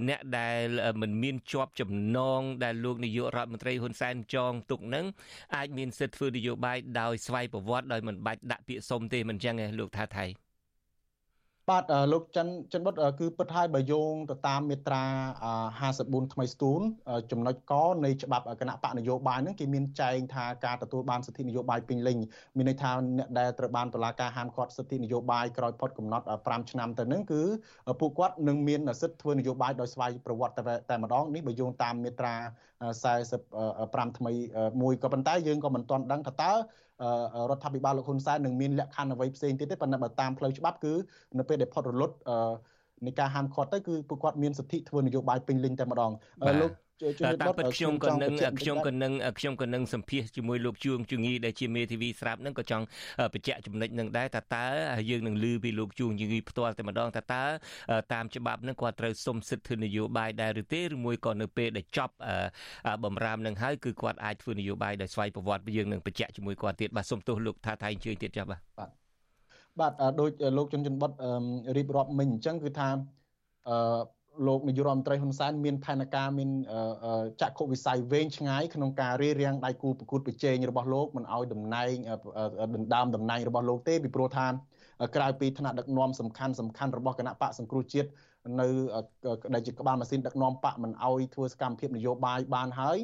[0.08, 0.66] អ្នកដែល
[1.00, 5.06] មិនមានជាប់ចំណងដែលលោកនាយករដ្ឋមន្ត្រីហ៊ុនសែនចងទុកនឹង
[5.56, 10.47] អាចមានសិទ្ធិធ្វើនយោបាយដោយស្វ័យប្រវត្តិដោយមិនបាច់ដាក់ពាក្យសុំទេមិនចឹងទេលោកថាថៃ
[11.70, 15.04] បាទលោកចិនចិនបុតគឺពិតហើយបើយោងទៅតាមមាត្រា
[15.68, 16.80] 54ថ្មីស្ទូន
[17.30, 17.72] ចំណុចក
[18.04, 22.18] នៃច្បាប់គណៈបកនយោបាយហ្នឹងគេមានចែងថាការទទួលបានសិទ្ធិនយោបាយពេញលេញ
[22.56, 27.42] មានន័យថាអ្នកដែលត្រូវបានតុលាការហាមឃាត់សិទ្ធិនយោបាយក្រោយផុតកំណត់5ឆ្នាំទៅហ្នឹងគឺ
[28.00, 32.34] ពួកគាត់នឹងមានសិទ្ធិធ្វើនយោបាយដោយស្វ័យប្រវត្តិតែម្ដងនេះបើយោងតាមមាត្រា
[33.06, 34.32] 45ថ្មី
[34.82, 36.52] មួយក៏ប៉ុន្តែយើងក៏មិនទាន់ដឹងថាតើ
[37.50, 40.92] រដ្ឋាភិបាលលោកហ៊ុនសែននឹងមានលក្ខខណ្ឌអ្វីផ្សេងទៀតទេប៉ុន្តែបើតាមផ្លូវច្បាប់គឺ
[41.38, 42.16] នៅពេលដែលផុតរលត់
[43.06, 46.12] នៃការហាមឃាត់ទៅគឺពួកគាត់មានសិទ្ធិធ្វើនយោបាយពេញលេញតែម្ដង
[46.60, 46.72] លោក
[47.42, 52.84] តាមពិតខ្ញុំក៏នឹងខ្ញុំក៏នឹងខ្ញុំក៏នឹងសម្ភាសជាមួយលោកជួងជងីដែលជាមេធាវីស្រាប់នឹងក៏ចង់
[53.34, 54.64] បញ្ជាក់ចំណុចនឹងដែរតើតើ
[55.10, 57.42] យើងនឹងឮពីលោកជួងជងីផ្ទាល់តែម្ដងតើតើ
[58.12, 62.14] តាមច្បាប់នឹងគាត់ត្រូវសុំសិទ្ធិធ្វើនយោបាយដែរឬទេឬមួយក៏នៅពេលដែលចប់
[63.04, 68.60] បំរាមនឹងហើយគឺគាត់អាចធ្វើនយោបាយដោយស្វ័យប្រវត្តិយើងនឹងបញ្ជាក់ជាមួយគាត់ទៀតបាទសូមទោសលោកថាថៃអញ្ជើញទៀតចា៎បាទ
[69.80, 71.10] បាទដោយលោកជុនជុនបុត
[71.76, 72.88] រៀបរាប់មិញអញ្ចឹងគឺថា
[73.68, 74.00] អឺ
[74.46, 76.50] លោកនាយករដ្ឋមន្ត្រីហ៊ុនសែនមានផែនការមាន
[77.42, 81.94] ចក្ខុវិស័យវែងឆ្ងាយក្នុងការរៀបរៀងដៃគូប្រកួតប្រជែងរបស់លោកមិនឲ្យតំណែង
[82.76, 84.46] ដណ្ដើមតំណែងរបស់លោកទេពីព្រោះថា
[85.16, 88.08] ក្រៅពីឋានៈដឹកនាំសំខាន់សំខាន់របស់គណៈបកសង្គ្រោះជាតិ
[88.60, 88.68] នៅ
[89.54, 92.98] ដែលជាក្បាលម៉ាស៊ីនដឹកនាំបកមិនឲ្យធ្វើសកម្មភាពនយោបាយបានហើយ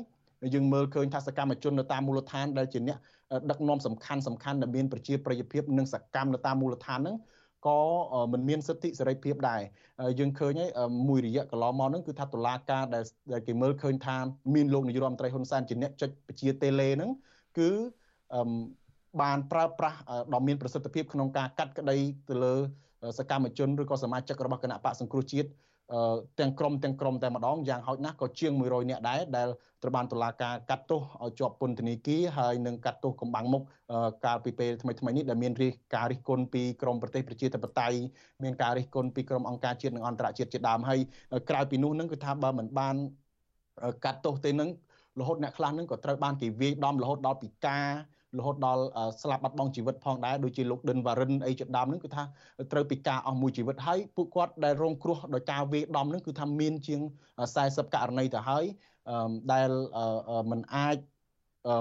[0.54, 2.98] យើងមើលឃើញថាសកម្មជននៅតាមមូលដ្ឋានដែលជាអ្នក
[3.50, 7.16] ដឹកនាំសំខាន់សំខាន់ដែលមានប្រជាប្រិយភាពនិងសកម្មនៅតាមមូលដ្ឋានហ្នឹង
[7.66, 7.80] ក៏
[8.32, 9.62] មិនមានសិទ្ធិសេរីភាពដែរ
[10.18, 10.70] យើងឃើញហើយ
[11.08, 14.16] មួយរយៈកន្លងមកហ្នឹងគឺថាតុលាការដែលគេមើលឃើញថា
[14.54, 17.10] មានលោកនាយរដ្ឋមន្ត្រីហ៊ុនសែនជាអ្នកចុចពជាតេឡេហ្នឹង
[17.58, 17.70] គឺ
[19.22, 19.98] បានប្រើប្រាស់
[20.34, 21.96] ដ៏មានប្រសិទ្ធភាពក្នុងការកាត់ក្តី
[22.28, 22.54] ទៅលើ
[23.18, 25.48] សកម្មជនឬក៏សមាជិករបស់គណៈបកសង្គ្រោះជាតិ
[26.40, 29.48] ទាំងក្រុមទាំងក្រុមតែម្ដងយ៉ាងហោចណាស់ក៏ជាង100នាក់ដែរដែល
[29.82, 33.62] ត្រូវបានតុលាការកាត់ទោសឲ្យជាប់ពន្ធនាគារហើយនឹងកាត់ទោសកំបាំងមុខ
[34.24, 37.96] កាលពីពេលថ្មីថ្មីនេះដែលមានរិះការរិះគន់ពីក្រមប្រទេសប្រជាធិបតេយ្យ
[38.42, 41.00] មានការរិះគន់ពីក្រមអង្គការជាតិនិងអន្តរជាតិជាដើមហើយ
[41.50, 42.96] ក្រៅពីនោះនឹងគឺថាបើមិនបាន
[44.04, 44.70] កាត់ទោសទេនឹង
[45.20, 47.86] រហូតអ្នកខ្លះនឹងក៏ត្រូវបានគេវាយដំរហូតដល់ពិការ
[48.38, 48.82] រហូតដល់
[49.22, 52.22] ស្លាប់បាត់បង់ជីវិតផងដែរដូចជាលោកដិនវ៉ារិនអីជាដើមហ្នឹងគឺថា
[52.72, 57.00] ត្រូវពិការអស់មួយជីវិតហើយពួកគាត់ដែលរងគ្រោះដោយការវាយដំហ្នឹងគឺថាមានជាង
[57.48, 58.64] 40ករណីទៅហើយ
[59.52, 59.70] ដែល
[60.50, 60.96] มันអាច
[61.68, 61.76] អឺ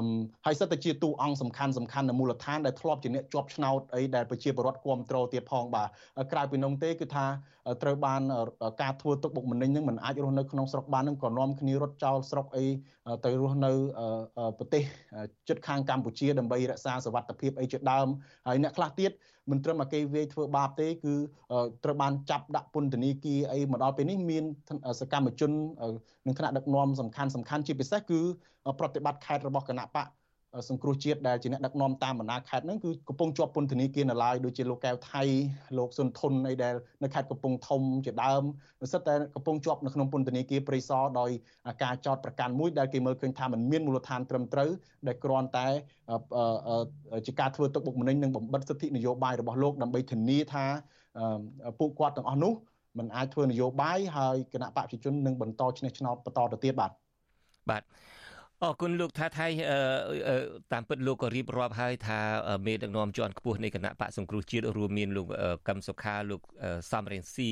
[0.45, 5.87] ហើយសិតតែជាតួអង្គសំខាន់សំខាន់នៅមូលដ្ឋានដែលធ្លាប់ជាអ្នកជាប់ឆ្នោតអីដែលប្រជាពលរដ្ឋគ្រប់គ្រងទៀតផងបាទ
[6.31, 7.25] ក្រៅពីនោះទេគឺថា
[7.83, 8.21] ត្រូវបាន
[8.81, 12.65] ការធ្វើទុកបុកម្នេញនឹងមិនអាចរស់នៅក្នុងស្រុកបាននឹងក៏នាំគ្នារត់ចោលស្រុកអី
[13.25, 13.71] ទៅរស់នៅ
[14.57, 14.83] ប្រទេស
[15.47, 18.07] ជិតខាងកម្ពុជាដើម្បីរក្សាសវត្ថិភាពអីជាដើម
[18.47, 19.11] ហើយអ្នកខ្លះទៀត
[19.51, 21.13] មិនត្រឹមតែគេវាយធ្វើបាបទេគឺ
[21.83, 24.43] ត្រូវបានចាប់ដាក់ពន្ធនាគារអីមកដល់ពេលនេះមាន
[25.01, 25.51] សកម្មជន
[26.25, 28.19] នឹងថ្នាក់ដឹកនាំសំខាន់សំខាន់ជាពិសេសគឺ
[28.79, 30.07] ប្រតិបត្តិខេត្តរបស់គណៈបក
[30.68, 35.22] សង្គ្រោះជាតិដែលជាអ្នកដឹកនាំតាមបណ្ដាខេត្តហ្នឹងគឺកំពុងជាប់ពន្ធនាគារនៅឡើយដូចជាលោកកែវថៃ
[35.78, 38.42] លោកសុនធុនអីដែលនៅខេត្តកំពង់ធំជាដើម
[38.92, 41.30] សិតតែកំពុងជាប់នៅក្នុងពន្ធនាគារព្រៃសរដោយ
[41.82, 44.70] ការចោតប្រកាន់មួយដែលគេមើលឃើញថាมันមានមូលដ្ឋានត្រឹមត្រូវ
[45.06, 45.66] ដែលគ្រាន់តែ
[47.26, 50.64] ជាការធ្វើទុកបុកម្នេញនិងបំបិទសិទ្ធិនយោបាយរបស់លោកដើម្បីធានាថា
[51.78, 52.52] ពួកគាត់ទាំងអស់នោះ
[52.98, 56.90] มันអាចធ្វើនយោបាយហើយគណៈបព្វជិជននឹងបន្តឈ្នះឆ្នោតបន្តទៅទៀតបាទ
[57.70, 57.82] បាទ
[58.63, 59.47] អរគុណលោកថាថៃ
[60.73, 62.19] តាមពិតលោកក៏រៀបរាប់ហើយថា
[62.65, 65.27] មេដឹកនាំជាន់ខ្ពស់នៃគណៈបកសង្គ្រោះជាតិរួមមានលោក
[65.67, 66.41] កឹមសុខាលោក
[66.91, 67.51] សំរងស៊ី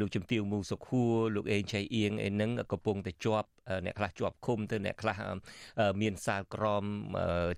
[0.00, 3.48] លោកជំទាវមូសុខួរលោកអេងឆៃអៀងអីហ្នឹងកំពុងតែជាប់
[3.84, 5.16] អ្នកខ្លះជាប់ឃុំទៅអ្នកខ្លះ
[6.00, 6.84] មានសាលក្រម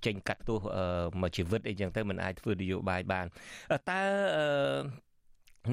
[0.06, 0.58] ចេញកាត់ទោស
[1.20, 3.26] មួយជីវិតអីចឹងទៅมันអាចធ្វើនយោបាយបាន
[3.90, 4.02] តើ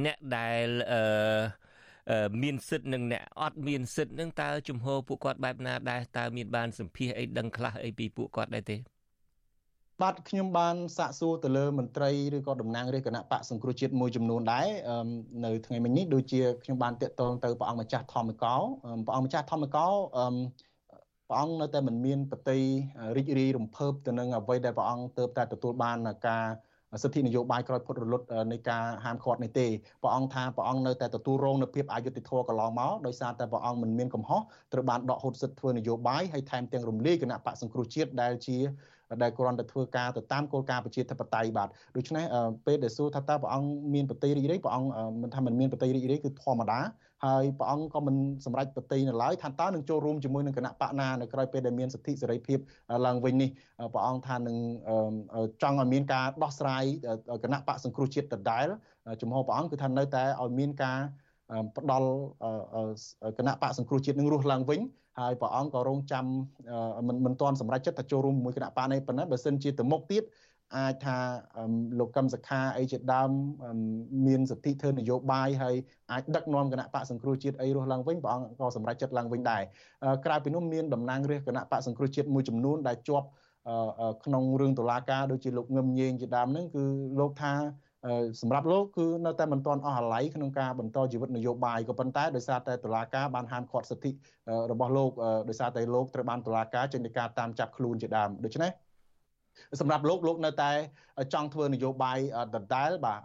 [0.05, 1.01] អ្នកដែលអឺ
[2.43, 8.77] មានសិទ្ធិនិងអ្នកអត់មានសិទ្ធិនឹងតើជំហរពួកគាត់បែបណាដែរតើមានបានសម្ភាសអីដឹងខ្លះអីពីពួកគាត់ដែរទេ
[10.01, 14.67] បាទខ្ញុំបានសាកសួរទៅលើមន្ត្រីឬក៏តំណាងរាជគណៈបកសង្គ្រោះជាតិមួយចំនួនដែរ
[15.45, 18.55] នៅថ្ងៃមិញនេះដូចជាខ្ញុំបានតាក់ទងទៅព្រះអង្គម្ចាស់ធម្មកោ
[19.05, 19.87] ព្រះអង្គម្ចាស់ធម្មកោ
[21.29, 22.59] ព្រះអង្គនៅតែមិនមានបតី
[23.17, 25.97] រីករាយរំភើបទៅនឹងអ្វីដែលព្រះអង្គទៅតែទទួលបាន
[26.27, 26.45] ការ
[27.03, 29.67] សិទ្ធិនយោបាយក្រោយផុតរលត់នៃការហាមឃាត់នេះទេ
[30.01, 34.41] ព្រះអង្គថាព្រះអង្គនៅតែទទួលរងនូវភាពអយុត្តិធម៌កន្លងមកដោយសារតែព្រះអង្គមិនមានកំហុស
[34.73, 38.57] ត្រូវបានដកហូតសិទ្ធិធ្វើនយោបាយហើយថែមទាំងរំលាយគណៈបកសង្គ្រោះជាតិដែលជា
[39.23, 42.25] ដែលគ្រាន់តែធ្វើការទៅតាមគោលការណ៍ប្រជាធិបតេយ្យបាទដូច្នេះ
[42.65, 44.89] ពេលដែលសួរថាតើព្រះអង្គមានបតីរីករាយព្រះអង្គ
[45.21, 46.79] មិនថាមិនមានបតីរីករាយគឺធម្មតា
[47.25, 52.59] ហើយព្រះអង្គក៏មិនសម្រេចបតីនៅឡើយថាតើនឹងចូលរួមជាមួយនឹងគណៈបកណានៅក្រៅពេលដែលមានសិទ្ធិសេរីភាព
[53.05, 53.49] ឡើងវិញនេះ
[53.93, 54.57] ព្រះអង្គថានឹង
[55.61, 56.83] ចង់ឲ្យមានការដោះស្រាយ
[57.43, 58.65] គណៈបកសង្គ្រោះជាតិដដែល
[59.21, 60.99] ជំហរព្រះអង្គគឺថានៅតែឲ្យមានការ
[61.77, 62.09] ផ្ដល់
[63.37, 64.79] គណៈបកសង្គ្រោះជាតិនឹងរស់ឡើងវិញ
[65.19, 66.25] ហើយព្រះអង្គក៏រងចាំ
[67.07, 70.23] មិនមិនទាន់សម្រេចចិត្តថាចូលរួមជាមួយគណៈបកនេះប៉ុន្តែបើសិនជាទៅមុខទៀត
[70.77, 71.17] អាចថា
[71.99, 73.29] លោកកឹមសខាអីជាដើម
[74.27, 75.75] មានសិទ្ធិធ្វើនយោបាយហើយ
[76.11, 79.61] អាចដឹកនាំគណៈបកសង្គ្រោះជាតិអីរស់ឡើងវិញព្រះអង្គក៏សម្រេចចិត្តឡើងវិញដែរ
[80.25, 83.27] ក្រៅពីនោះមានតំណាងរាជគណៈបកសង្គ្រោះជាតិមួយចំនួនដែលជាប់
[84.25, 86.83] ក្នុងរឿងតុលាការដូចជាលោកងឹមញេងជាដើមហ្នឹងគឺ
[87.19, 87.53] លោកថា
[88.41, 94.11] សម្រាប់លោកគឺនៅតែមិនទាន់អស់អាល័យក្នុងការបន្តជីវិតនយោបាយក៏ប៉ុន្តែដោយសារតែតុលាការបានហាមឃាត់សិទ្ធិ
[94.71, 95.11] របស់លោក
[95.49, 98.71] ដោយសារតែលោកត្រូវបានតុលាការចេញដីកាតាមចាប់ខ្លួនជាដើមដូច្នេះ
[99.79, 100.71] សម្រាប់លោកលោកនៅតែ
[101.33, 102.17] ចង់ធ្វើនយោបាយ
[102.55, 103.19] ដដែលបាទ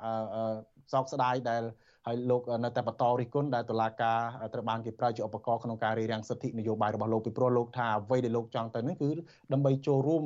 [0.93, 1.62] សោកស្ដាយដែល
[2.07, 4.18] ហើយលោកនៅតែបន្តរិះគន់ដែលតុលាការ
[4.55, 9.11] ត្រូវបានគេប្រើជាឧបករណ៍ក្នុងការរារាំងសិទ្ធិនយោបាយរបស់លោកពីព្រោះលោកថាអ្វីដែលលោកចង់ទៅនឹងគឺ
[9.52, 10.24] ដើម្បីចូលរួម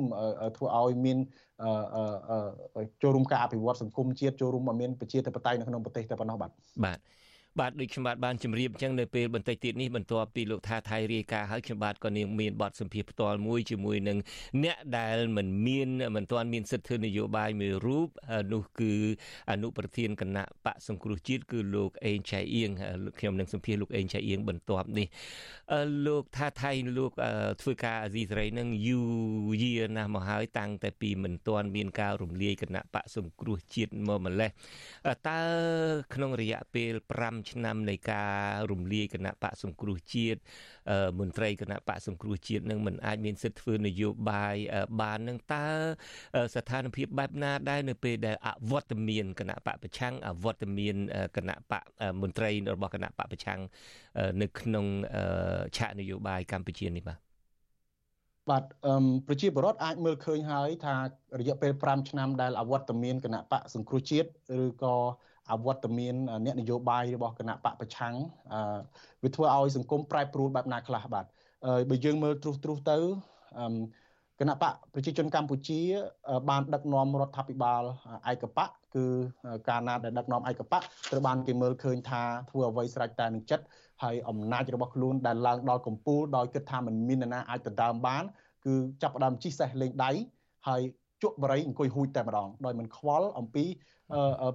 [0.57, 1.17] ធ្វើឲ្យមាន
[3.01, 6.51] ចូលរួមការអភិវឌ្ឍសង្គមជាតិចូលរួមឲ្យមានប្រជាធិបតេយ្យនៅក្នុងប្រទេសតែប៉ុណ្ណោះបាទ
[6.85, 6.97] បាទ
[7.57, 14.17] បាទដូចខ្ញុំបាទបានជម្រាបអញ្ចឹងនៅពេលបន្តិចទៀតនេះបន្ទាប់ពីលោកថាថៃរាយការណ៍ហើយខ្ញុំបាទក៏នាងមានបទសម្ភាសផ្ទាល់មួយជាមួយនឹង
[14.63, 18.07] អ្នកដែលមិនមានមិនទាន់មានសិទ្ធិធ្វើនយោបាយមួយរូប
[18.53, 18.93] នោះគឺ
[19.51, 22.69] អនុប្រធានគណៈបកសង្គ្រោះជាតិគឺលោកអេងឆៃអៀង
[23.19, 25.07] ខ្ញុំនឹងសម្ភាសលោកអេងឆៃអៀងបន្ទាប់នេះ
[26.07, 27.11] លោកថាថៃលោក
[27.61, 28.99] ធ្វើការអាស៊ីសេរីនឹងយូ
[29.49, 34.51] រយារណាស់មកហើយតាំងតែពីមិនទាន់មានការរំលាយគណៈបកសង្គ្រោះជាតិមកម្លេះ
[35.29, 35.41] តើ
[36.13, 36.93] ក្នុងរយៈពេល
[37.25, 38.33] 5ឆ្នាំនៃការ
[38.71, 40.39] រំលាយគណៈបកសង្គ្រោះជាតិ
[41.19, 44.55] មន្ត្រីគណៈបកសង្គ្រោះជាតិនឹងមិនអាចមានសិទ្ធិធ្វើនយោបាយ
[45.01, 45.67] បាននឹងតើ
[46.55, 50.95] ស្ថានភាពបែបណាដែរនៅពេលដែលអវត្តមានគណៈបកប្រឆាំងអវត្តមាន
[51.37, 51.83] គណៈបក
[52.21, 53.59] មន្ត្រីរបស់គណៈបកប្រឆាំង
[54.41, 54.85] នៅក្នុង
[55.77, 57.19] ឆាកនយោបាយកម្ពុជានេះបាទ
[58.49, 60.95] បាទអឺប្រជាពលរដ្ឋអាចមើលឃើញហើយថា
[61.39, 64.27] រយៈពេល5ឆ្នាំដែលអវត្តមានគណៈបកសង្គ្រោះជាតិ
[64.63, 64.95] ឬក៏
[65.51, 68.15] អវត្តមានអ្នកនយោបាយរបស់គណៈបកប្រឆាំង
[69.23, 71.25] វាធ្វើឲ្យសង្គមប្រែប្រួលបែបណាខ្លះបាទ
[71.89, 72.97] បើយើងមើលទ្រុសទ្រុសទៅ
[74.39, 75.81] គណៈបកប្រជាជនកម្ពុជា
[76.49, 77.83] បានដឹកនាំរដ្ឋាភិបាល
[78.31, 79.05] ឯកបកគឺ
[79.69, 80.81] ការណាដែលដឹកនាំឯកបក
[81.11, 83.65] ត្រូវបានគេមើលឃើញថាធ្វើអ្វីស្រេចតែនឹងចិត្ត
[84.03, 88.23] ហើយអំណាចរបស់ខ្លួនដែលឡើងដល់កម្ពូលដោយគិតថាមិនមាននរណាអាចដណ្ដើមបាន
[88.65, 90.11] គឺចាប់ផ្ដើមជិះសេះលេងដៃ
[90.67, 90.81] ហើយ
[91.23, 93.65] ជក់បរិយអង្គុយហួចតែម្ដងដោយមិនខ្វល់អំពី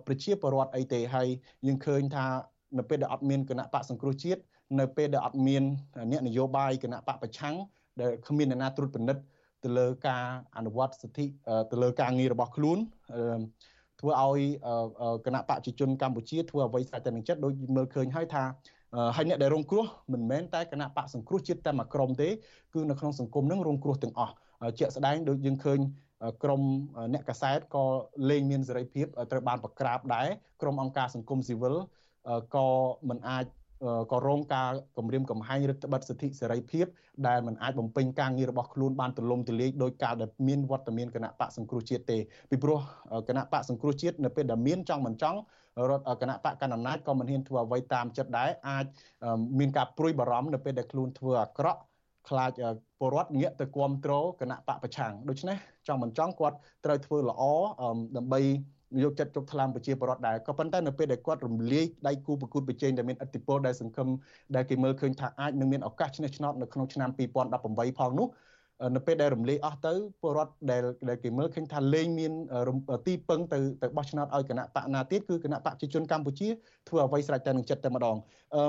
[0.07, 1.29] ប្រជាពលរដ្ឋអីទេហើយ
[1.67, 2.27] យើងឃើញថា
[2.79, 4.41] នៅពេលដែលអត់មានគណៈបកសង្គ្រោះជាតិ
[4.81, 5.63] នៅពេលដែលអត់មាន
[6.11, 7.55] អ្នកនយោបាយគណៈបកប្រឆាំង
[8.01, 9.23] ដែលគ្មានអ្នកណាត្រួតពិនិត្យ
[9.65, 10.25] ទៅលើការ
[10.57, 11.25] អនុវត្តសិទ្ធិ
[11.71, 12.79] ទៅលើការងាររបស់ខ្លួន
[14.01, 14.41] ធ្វើឲ្យ
[15.27, 18.45] គណៈបកប្រជាជនកម្ពុជាធ្វើអ្វីស្រេចតែនឹងចិត្តដូចមើលឃើញហើយថា
[19.17, 22.29] ហើយអ្នកដែលរងគ្រោះមិនមែនតែគណៈបកសង្គ្រោះជាតិតែមួយក្រុមទេ
[22.75, 24.35] គឺនៅក្នុងសង្គមនឹងរងគ្រោះទាំងអស់
[24.79, 25.79] ជាក់ស្ដែងដូចយើងឃើញ
[26.43, 26.63] ក្រម
[27.13, 27.85] អ្នកកសែតក៏
[28.31, 30.29] លែងមានសេរីភាពត្រូវបានប្រក្រាបដែរ
[30.63, 31.77] ក្រមអង្គការសង្គមស៊ីវិល
[32.57, 32.69] ក៏
[33.09, 33.45] មិនអាច
[34.13, 36.87] ក៏រងការគំរាមកំហែងរដ្ឋបិទសិទ្ធិសេរីភាព
[37.27, 42.19] ដែលមិនអាចបំពេញការងាររបស់ខ្លួនបានទូលំទូលាយដោយការដែលមានវត្តមានគណៈបកសង្គ្រោះជាតិទេ
[42.51, 42.79] ពីព្រោះ
[43.29, 45.39] គណៈបកសង្គ្រោះជាតិនៅពេលដែលមានចង់មិនចង់
[45.91, 48.85] រដ្ឋគណៈបកកណ្ដាលអំណាចក៏មិនហ៊ានធ្វើអ្វីតាមចិត្តដែរអាច
[49.59, 51.81] មានការព្រួយបារម្ភនៅពេលដែលខ្លួនធ្វើអាក្រក់
[52.29, 52.51] ខ្លាច
[52.99, 55.57] ពលរដ្ឋងាកទៅគ្រប់គ្រងគណៈបកប្រឆាំងដូច្នេះ
[55.89, 57.43] ចង់មិនចង់គាត់ត្រូវធ្វើល្អ
[58.17, 58.41] ដើម្បី
[59.03, 64.09] យកចិត្តទុកថ្លើមប្រជាពលរដ្ឋដែរក៏ប៉ុន្តែនៅពេលដែលគាត់រំលាយដៃគូប្រកួតប្រជែងដែលមានឥទ្ធិពលដែលសង្គម
[64.57, 68.29] ដែលគេមើលឃើញថាអាចនឹងមានឱកាសឈ្នះឆ្នោតនៅក្នុងឆ្នាំ2018ផងនោះ
[68.97, 72.33] នៅពេលដែលរំលាយអស់ទៅពលរដ្ឋដែលដែលគេមើលឃើញថាលែងមាន
[73.07, 76.49] ទីពឹងទៅទៅបោះឆ្នោតឲ្យគណៈបកណាទៀតគឺគណៈបកប្រជាជនកម្ពុជា
[76.89, 78.17] ធ្វើអ្វីស្រេចតែនឹងចិត្តតែម្ដង
[78.55, 78.63] អឺ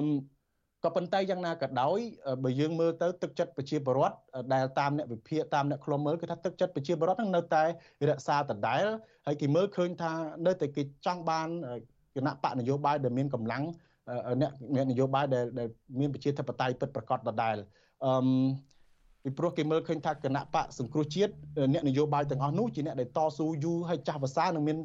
[0.86, 2.00] ក៏ប៉ុន្តែយ៉ាងណាក៏ដោយ
[2.44, 4.16] បើយើងមើលទៅទឹកចិត្តប្រជាពលរដ្ឋ
[4.54, 7.64] ដែលតាមអ្នកវិភាគតាមអ្នកខ្លុំមើលគឺថាទឹកចិត្តប្រជាពលរដ្ឋនឹងនៅតែ
[8.10, 8.86] រក្សាដដែល
[9.26, 10.12] ហើយគេមើលឃើញថា
[10.46, 11.48] នៅតែគេចង់បាន
[12.16, 13.64] គណៈបកនយោបាយដែលមានកម្លាំង
[14.42, 15.68] អ្នកអ្នកនយោបាយដែលដែល
[16.00, 17.56] មានប្រជាធិបតេយ្យពិតប្រាកដដដែល
[18.06, 18.12] អឺ
[19.26, 21.34] ពីព្រោះគេមើលឃើញថាគណៈបកសង្គ្រោះជាតិ
[21.74, 24.78] អ្នកនយោបាយទាំងអស់នោះជាអ្នកដែលតស៊ូយូរហើយចាស់ភាសានឹងមាន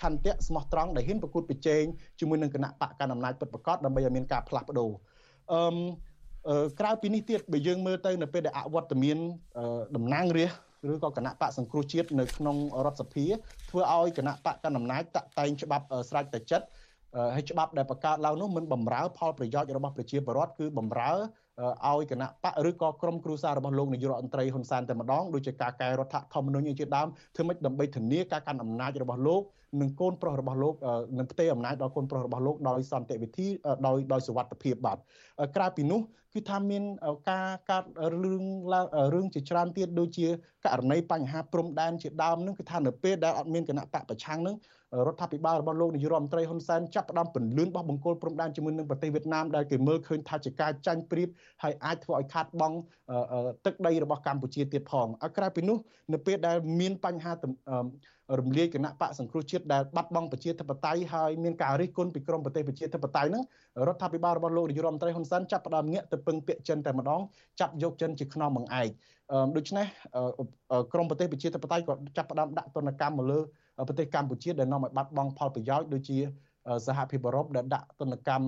[0.00, 1.82] ឆន្ទៈស្មោះត្រង់ដែលហ៊ានប្រកួតប្រជែង
[2.20, 4.90] ជាមួយនឹងគណៈបកកណ្ដាលអំណាចពិតប្រាកដដើម្បីឲ្យមានការផ្លាស់ប្ដូរ
[5.52, 9.16] អឺក្រៅពីនេះទៀតបើយើងមើលទៅនៅពេលដែលអវត្តមាន
[9.96, 13.26] តំណាងរាស្ត្រឬក៏គណៈបកសង្គ្រោះជាតិនៅក្នុងរដ្ឋសភា
[13.70, 16.66] ធ្វើឲ្យគណៈបកកណ្ដាលអំណាចតាក់តែងច្បាប់ស្រេចតែចិត្ត
[17.34, 21.10] ហើយច្បាប់ដែលបង្កើតឡើងនោះមិនបំរើផលប្រយោជន៍របស់ប្រជាពលរដ្ឋគឺបំរើ
[21.88, 29.42] ឲ្យគណៈបកឬក៏ក្រុមគ្រួសាររបស់លោកនាយករដ្ឋមន្ត្រីហ៊ុនសែនតែម្ដងដូចជាការកែរដ្ឋធម្មនុញ្ញជាដើមធ្វើម៉េចដើម្បីធានាការកាន់អំណាចរបស់លោក
[29.80, 30.74] និងកូនប្រុសរបស់លោក
[31.18, 33.46] នឹងផ្ទេរអំណាចដល់កូនប្រុសរបស់លោកដោយសន្តិវិធី
[33.86, 34.98] ដោយដោយសុវត្ថិភាពបាទ
[35.56, 36.00] ក្រៅពីនោះ
[36.34, 36.82] គឺថាមាន
[37.30, 37.88] ការកាត់
[38.24, 38.44] រឿង
[39.14, 40.26] រឿងជាច្រើនទៀតដូចជា
[40.66, 44.56] ករណីបញ្ហាព្រំដែនជាដើមនឹងគឺថានៅពេលដែលអត់មានគណៈបកប្រឆាំងនឹង
[45.06, 51.28] រដ្ឋាភិបាលរបស់លោកនាយរដ្ឋមន្ត្រីហ៊ុនសែនចាប់ផ្ដើមពន្លឿនបោះបង្គោលព្រំដែនជាមួយនឹងប្រទេសវៀតណាមដែលគេមើលឃើញថាជាការចាញ់ប្រៀប
[51.62, 52.76] ហើយអាចធ្វើឲ្យខាតបង់
[53.66, 55.06] ទឹកដីរបស់កម្ពុជាទៀតផង
[55.36, 55.76] ក្រៅពីនោះ
[56.12, 57.32] នៅពេលដែលមានបញ្ហា
[58.40, 63.44] រំលាយគណៈបកសង្គ្រោះជាតិដែលបាត់បង់ប្រជាធិបតេយ្យហើយមានការរិះគន់ពីក្រមប្រទេសប្រជាធិបតេយ្យហ្នឹង
[63.88, 67.20] រដ្ឋាភិបាលរបស់លោកនាយរដ្ឋមន្ត្រីហ៊ុនសែនចាប់ផ្ដើមងាកទៅពឹងពាក្យចិនតែម្ដង
[67.60, 68.88] ចាប់យកចិនជាខ្នងបង្អែក
[69.56, 69.86] ដូច្នេះ
[70.92, 73.40] ក្រមប្រទេសប្រជាធិបតេយ្យក៏ចាប់ផ្ដើមដាក់ទណ្ឌកម្មមកលើ
[73.88, 76.18] ប្រទេសកម្ពុជាដែលនាំឲ្យបាត់បង់ផលប្រយោជន៍ដូចជា
[76.86, 78.46] សហភាពអឺរ៉ុបដែលដាក់ទណ្ឌកម្ម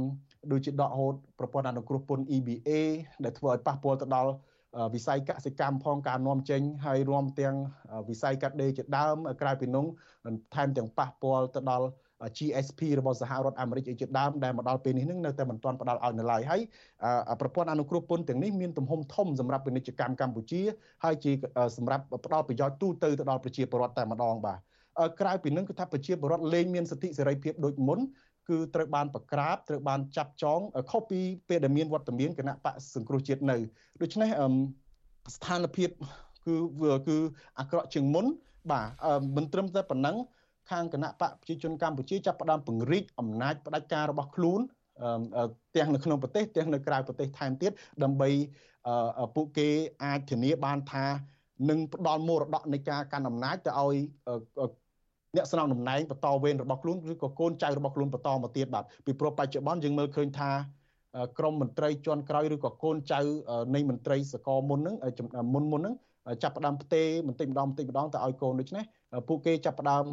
[0.53, 2.71] ដូចជាដកហូតប្រព័ន្ធអនុគ្រោះពន្ធ EBA
[3.25, 4.31] ដែលធ្វើឲ្យប៉ះពាល់ទៅដល់
[4.95, 7.55] វិស័យកសិកម្មផងការនាំចេញហើយរួមទាំង
[8.11, 9.87] វិស័យកាត់ដេរជាដើមក្រៅពីនោះ
[10.55, 11.87] ថែមទាំងប៉ះពាល់ទៅដល់
[12.39, 16.61] GSP របស់សហរដ្ឋអាមេរិកអីជាដើមដែលមកដល់ពេលនេះនឹងនៅតែមិនទាន់ផ្ដល់ឲ្យនៅឡើយហើយ
[17.41, 20.63] ប្រព័ន្ធអនុគ្រោះពន្ធទាំងនេះមានទំហំធំសម្រាប់ពាណិជ្ជកម្មកម្ពុជា
[21.05, 21.33] ហើយជា
[21.77, 24.59] សម្រាប់ផ្ដល់ប្រយោជន៍ទូទៅទៅដល់ប្រជាពលរដ្ឋតែម្ដងបាទ
[25.21, 27.99] ក្រៅពីនឹងគឺថាប្រជាពលរដ្ឋលែងមានសិទ្ធិសេរីភាពដូចមុន
[28.49, 33.57] គឺត្រូវបានប្រក្រាបត្រូវបានចាប់ចងខុសពីពេលដែលមានវត្តមានគណៈបកសង្គ្រោះជាតិនៅ
[34.03, 34.31] ដូច្នេះ
[35.37, 35.91] ស្ថានភាព
[36.47, 36.57] គឺ
[37.09, 37.17] គឺ
[37.59, 38.27] អាក្រក់ជាងមុន
[38.73, 38.89] បាទ
[39.37, 40.17] មិនត្រឹមតែប៉ុណ្ណឹង
[40.71, 44.61] ខាងគណៈបកប្រជាជនកម្ពុជាចាប់ផ្ដើមពង្រីកអំណាចផ្ដាច់ការរបស់ខ្លួន
[45.77, 47.73] ទាំងនៅក្នុងប្រទេសទាំងនៅក្រៅប្រទេសថែមទៀត
[48.03, 48.29] ដើម្បី
[49.35, 49.69] ពួកគេ
[50.05, 51.07] អាចធានាបានថា
[51.71, 53.97] នឹងផ្ដល់មរតកនៃការកាន់អំណាចទៅឲ្យ
[55.35, 60.51] អ្នកស្នងតំណែងបន្តវេនរបស់ខ្លួនឬក៏កូនចៅរបស់ខ្លួនបន្តមកទៀតបាទពីព្រោះបច្ចុប្បន្នយើងមើលឃើញថា
[61.39, 63.21] ក្រមមន្ត្រីជាន់ក្រោយឬក៏កូនចៅ
[63.75, 64.97] នៃមន្ត្រីសកលមុនហ្នឹង
[65.55, 65.95] មុនមុនហ្នឹង
[66.43, 68.85] ចាប់ផ្ដើមផ្ទេបន្តិចម្ដងបន្តិចម្ដងទៅឲ្យកូនដូច្នេះ
[69.29, 70.05] ពួកគេចាប់ផ្ដើម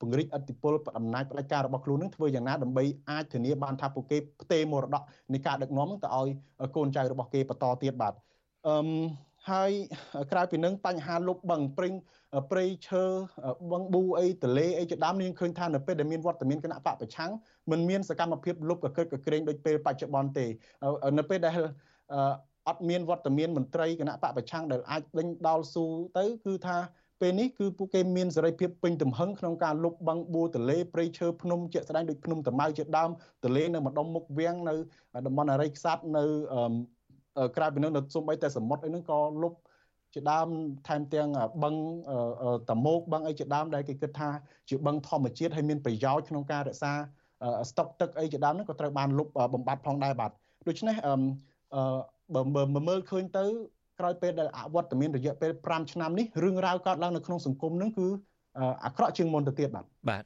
[0.00, 5.02] ពង្រីកអធិបុលអំណាចផ្ដាច់ការរបស់ខ្លួននឹងធ្វើយ៉ាងណាដើម្បីអាចធានាបានថាពួកគេផ្ទេមរតក
[5.32, 6.28] នៃការដឹកនាំទៅឲ្យ
[6.76, 8.14] កូនចៅរបស់គេបន្តទៀតបាទ
[8.66, 8.76] អឺ
[9.48, 9.70] ហើយ
[10.32, 11.92] ក្រៅពីនឹងបញ្ហាលុបបឹងព្រិញ
[12.50, 13.04] ព្រៃឈើ
[13.72, 17.30] បឹងប៊ូអីទលេអីជាដើមនាងឃើញថានៅពេលដែលមានវត្តមានគណៈបកប្រឆាំង
[17.70, 20.46] มันមានសកម្មភាពលុបកកិតកក្រែងដូចពេលបច្ចុប្បន្នទេ
[21.18, 21.54] នៅពេលដែល
[22.68, 25.84] អត់មានវត្តមានមន្ត្រីគណៈបកប្រឆាំងដែលអាចដេញដោលស៊ូ
[26.18, 26.78] ទៅគឺថា
[27.20, 33.10] ពេលនេះគឺពួកគេមានសេរីភាពពេញទំហឹងក្នុងការលុបបឹងបួរទលេព្រៃឈើភ្នំជាក់ស្ដែងដូចភ្នំតាម៉ៅជាដើម
[33.44, 34.74] ទលេនៅម្ដុំមុខវាំងនៅ
[35.26, 36.24] តំបន់អរិយខ្សាត់នៅ
[37.56, 39.52] ក្រៅពីនោះនៅសូម្បីតែសមុទ្រអីហ្នឹងក៏លុប
[40.14, 40.48] ជាដើម
[40.88, 41.28] ថែមទាំង
[41.62, 41.74] បឹង
[42.70, 44.28] តមោកបឹងអីជាដើមដែលគេគិតថា
[44.68, 46.92] ជាបឹងធម្មជាតិហើយមានប្រយោជន៍ក្នុងការរក្សា
[47.70, 50.30] ស្តុកទឹកអីជាដើមហ្នឹងក៏ត្រូវបានលុបបំបត្តិផងដែរបាទ
[50.68, 51.14] ដូច្នេះអឺ
[52.34, 53.44] បើមើលឃើញទៅ
[53.98, 58.08] ក្រោយពេលដែលអវត្តមានរយៈពេល5ឆ្នាំនេះរឿងរ៉ាវកើតឡើងនៅក្នុងសង្គមនឹងគឺ
[58.84, 60.24] អាក្រក់ជាងមុនទៅទៀតបាទបាទ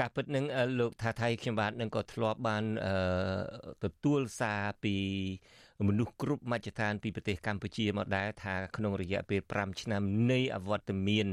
[0.00, 0.44] ការពិតនឹង
[0.80, 2.64] លោកថាថៃខ្ញុំបាទនឹងក៏ធ្លាប់បាន
[3.84, 4.96] ទទួលសារពី
[5.88, 10.02] មនុស្សគ្រប់មជ្ឈដ្ឋានពីប្រទេសកម្ពុជាមកដែរថាក្នុងរយៈពេល5ឆ្នាំ
[10.32, 11.26] នៃអវត្តមាន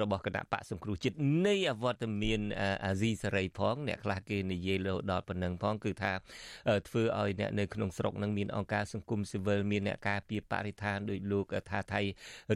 [0.00, 1.16] របស់គណៈបកសង្គ្រោះជាតិ
[1.46, 2.40] នៃអវត្តមាន
[2.84, 6.12] អាស៊ីសេរីផងអ្នកខ្លះគេនិយាយលើដល់ប៉ុណ្ណឹងផងគឺថា
[6.88, 12.00] ធ្វើឲ្យអ្នកនៅក្នុងស្រុកនឹងមានអង្គការសង្គមស៊ីវិលមានអ្នកការពារបរិស្ថានដោយលោកថាថៃ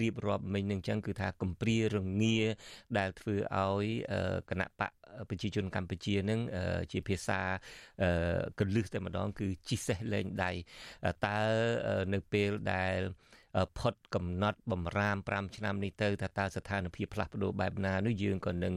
[0.00, 2.40] រៀបរាប់មិញនឹងចឹងគឺថាកំព្រារងា
[2.98, 3.86] ដែលធ្វើឲ្យ
[4.50, 4.97] គណៈបក
[5.28, 6.40] ប្រជាជនកម្ពុជានឹង
[6.92, 7.40] ជាភាសា
[8.58, 10.50] កលឹះតែម្ដង គឺជីសេះលែងដៃ
[11.26, 11.38] តើ
[12.12, 12.98] នៅពេលដែល
[13.78, 18.74] ផុតកំណត់បំរាម5ឆ្នាំនេះទៅថាតើស្ថានភាពផ្លាស់ប្ដូរបែបណានោះយើងក៏នឹង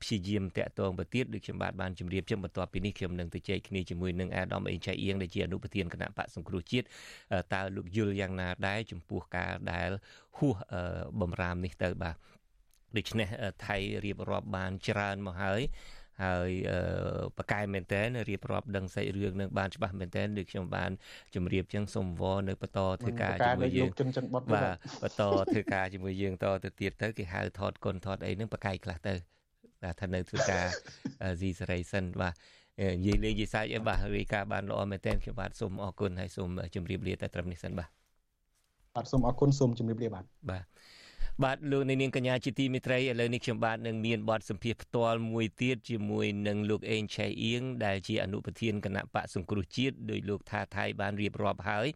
[0.00, 6.86] ព្យាយាមតាក់ទងទៅទៀតដូចខ្ញុំបាទបានជម្រាបជុំបន្ទាប់ពីនេះខ្ញុំនឹងទៅជែកគ្នាជាមួយនឹងអាដាមអេងឆៃអៀងដែលជាអនុប្រធានគណៈបកសង្គ្រោះជាតិ
[7.54, 9.90] តើលោកយល់យ៉ាងណាដែរចំពោះការដែល
[10.36, 10.54] ហួស
[11.20, 12.16] បំរាមនេះទៅបាទ
[12.96, 13.28] ដូច្នេះ
[13.66, 15.62] ថៃរៀបរាប់បានច្រើនមកហើយ
[16.22, 16.50] ហើយ
[17.38, 20.90] បកកែមែនតើរៀបរាប់ដឹងសាច់រឿងនឹងបានច្បាស់មែនតើដូចខ្ញុំបាន
[21.34, 23.88] ជម្រាបចឹងសូមវរនៅបន្តធ្វើការជាមួយយើង
[24.34, 24.44] បាទ
[25.02, 25.22] បន្ត
[25.52, 29.14] ធ្វើការជាមួយយើងតទៅទៀតទៅគេហៅថតគុណថតអីនឹងបកកែខ្លះទៅ
[29.82, 30.64] បាទថានៅធ្វើការ
[31.40, 32.34] ស៊ីសេរីសិនបាទ
[32.96, 37.88] និយាយលេងនិយាយសាច់អីបាទរាយការណ៍បានល្អមែនតើខ្ញុំបាទសូមអរគុណហើយសូមជម្រាបលាតែត្រឹមនេះសិនបាទ
[38.94, 40.64] បាទសូមអរគុណសូមជម្រាបលាបាទបាទ
[41.42, 51.86] បាទលោកនាងកញ្ញាជាទីមេត្រីឥឡូវនេះខ្ញុំបាទនឹងមានបទសម្ភាសផ្ទាល់មួយទៀតជាមួយនឹងលោកអេងឆៃអៀងដែលជាអនុប្រធានគណៈបកសង្គ្រោះជាតិដោយលោកថាថៃបានរៀបរាប់ហើយ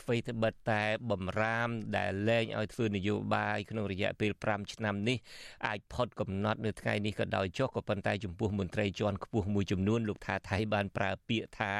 [0.00, 5.18] អ្វីត្បិតតែបំរាមដែលលែងឲ្យធ្វើនយោបាយក្នុងរយៈពេល5ឆ្នាំនេះ
[5.66, 11.72] អាចផុតកំណត់នៅថ្ងៃនេះក៏ដោយចុះក៏ប៉ុន្តែចំពោះមន្ត្រីជាន់ខ្ពស់មួយចំនួនលោកថាថៃបានប្រើពាក្យថា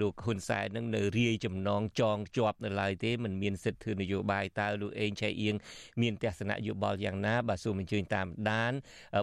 [0.00, 5.56] លោកហ៊ុនសែននឹងនៅរាយចំណងចងជាប់នៅឡើយទេមិនមានសិទ្ធិធ្វើនយោបាយតើលោកអេងឆៃអៀង
[6.02, 8.72] មានទស្សនៈយោបល់យ៉ាងណាបាទសូមអញ្ជើញតាមដាន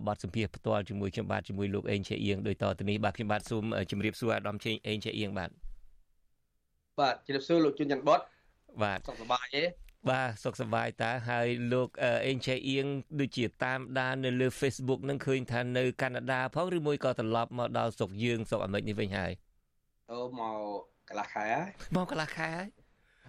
[0.08, 5.50] បទសម្ភាសផ្ទាល់ជាមួយខ្ញុំបាទជាមួយលោកអេងឆេអៀងដោយតទៅនេះបាទខ្ញុំបាទសូមជម្រាបសួរអាដាមឆេអេងឆេអៀងបាទ
[7.00, 8.20] បាទជម្រាបសួរលោកជួនច័ន្ទបត
[8.84, 9.64] បាទសុខសប្បាយទេ
[10.10, 11.90] បាទសុខសប្បាយតើហើយលោក
[12.26, 12.86] អេងឆេអៀង
[13.20, 19.32] ដូចជាតាមដាននៅលើ Facebook នឹងឃើញថានៅកាណាដាផងឬមួយក៏ត្រឡប់មកដល់ស្រុកយើងស្រុកអាមេរិកនេះវិញហើយ
[20.12, 20.58] អូមក
[21.10, 22.68] កន្លះខែហើយមកកន្លះខែហើយ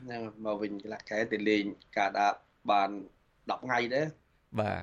[0.04, 1.64] ហ្នឹងមកវិញកន្លះខែទៅលេង
[1.96, 2.28] កាណាដា
[2.70, 2.90] បាន
[3.50, 4.06] 10ថ្ងៃដែរ
[4.60, 4.82] បាទ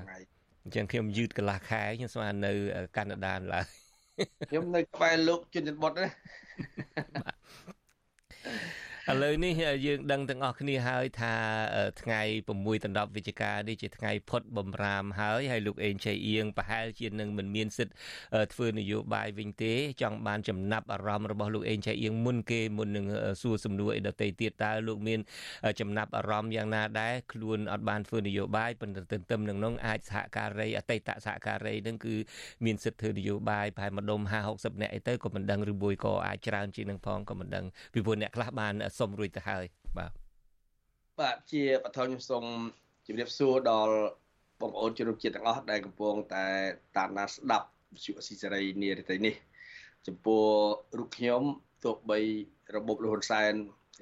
[0.64, 2.52] អញ្ចឹងខ្ញុំយឺតកន្លះខែខ្ញុំស្មាននៅ
[2.96, 3.66] កាណាដាឡើយ
[4.50, 6.10] ខ្ញុំនៅក្បែរលោកជិនច័ន្ទបុតណា
[9.12, 9.54] ឥឡូវនេះ
[9.86, 11.34] យើងដឹងទាំងអស់គ្នាហើយថា
[12.02, 12.22] ថ្ងៃ
[12.54, 17.94] 6ដណ្ដប់វិច្ឆិកានេះជាថ្ងៃផុតបំរាមហើយហើយលោកអេងឆៃអៀងប្រហែលជានឹងមិនមានសិទ្ធ
[18.54, 23.06] ធ្វើនយោបាយវិញទេ ចង់បានចំណាប់អារម្មណ៍របស់លោកអេងឆៃអៀងមុនគេមុននឹង
[23.42, 25.20] សួរសំណួរអីដទៃទៀតតើលោកមាន
[25.80, 32.16] ចំណាប់អារម្មណ៍យ៉ាងណាដែរខ្លួនអត់បានធ្វើនយោបាយប៉ុន្តែទន្ទឹមនឹងនោះអាចសហការីអតីតសហការីនឹងគឺ
[32.66, 39.66] មានសិទ្ធិធ្វើនយោបាយប្រហែលម្ដុំ50 60នាក់អីទៅក៏មិនដឹងឬមួយក៏អាចច្រើនជាងនឹងផងក៏មិនដឹងពីព្រោះអ្នកខ្លះបានសុំរួចទៅហើយ
[39.98, 40.12] បាទ
[41.20, 42.46] បាទជាបឋមខ្ញុំសូម
[43.06, 43.96] ជម្រាបសួរដល់
[44.62, 46.46] បងប្អូនជនរួមជាតិទាំងអស់ដែលកំពុងតែ
[46.98, 49.36] តាមដានស្ដាប់វិទ្យុអស៊ីសេរីនារីនេះ
[50.08, 50.44] ចំពោះ
[50.98, 51.42] រូបខ្ញុំ
[51.84, 52.20] ទោះបី
[52.76, 53.54] របបលហ៊ុនសែន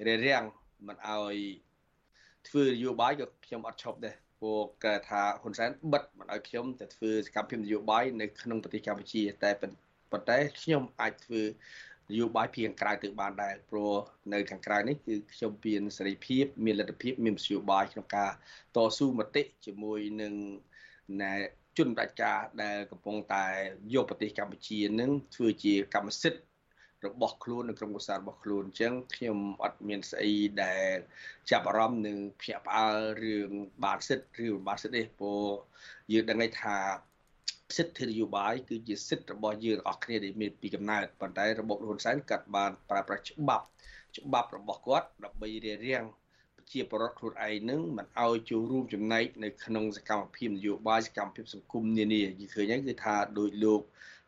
[0.06, 0.44] រារាំង
[0.88, 1.34] មិនអោយ
[2.48, 11.42] ធ្វើនយោបាយក៏ខ្ញុំអត់ឈប់ដែរព្រោះគេថាហ៊ុនសែនបិទមិនអោយខ្ញុំទៅធ្វើសកម្មភាពនយោបាយនៅក្នុងប្រទេសកម្ពុជាតែប៉ុន្តែខ្ញុំអាចធ្វើ
[12.10, 13.94] នយោបាយពីខាងក្រៅទៅបានដែរព្រោះ
[14.32, 18.30] នៅខាងក្រៅនេះគឺខ្ញុំមានសេរីភាពមានលទ្ធភាពមាននយោបាយក្នុងការ
[18.76, 20.34] តស៊ូមតិជាមួយនឹង
[21.22, 21.34] ណែ
[21.78, 23.46] ជនបដិការដែលកំពុងតែ
[23.94, 26.42] យកប្រទេសកម្ពុជានឹងធ្វើជាកម្មសិទ្ធិ
[27.06, 30.32] របស់ខ្លួននៅក្នុងគូសាររបស់ខ្លួនអញ្ចឹងខ្ញុំអត់មានស្អី
[30.64, 30.96] ដែល
[31.50, 33.50] ចាប់អារម្មណ៍នឹងភ្ញាក់ផ្អើលរឿង
[33.84, 35.46] បានសិទ្ធិឬបានសិទ្ធិទេព្រោះ
[36.12, 36.76] យើងដឹងថា
[37.76, 43.64] សិទ្ធិនយោបាយគឺជាសិទ្ធិរបស់យើងអស់គ្នាដែលមានពីកំណើតប៉ុន្តែរបបហ៊ុនសែនកាត់បានប្រើប្រាស់ច្បាប់
[44.18, 46.06] ច្បាប់របស់គាត់ដើម្បីរារាំង
[46.72, 53.82] ជាបរិវត្តខ្លួនឯងនឹងមិនឲ្យចូលរួមចំណែកនៅក្នុងសកម្មភាពនយោបាយសកម្មភាពសង្គមនានានិយាយឃើញហ្នឹងគឺថាដោយលោក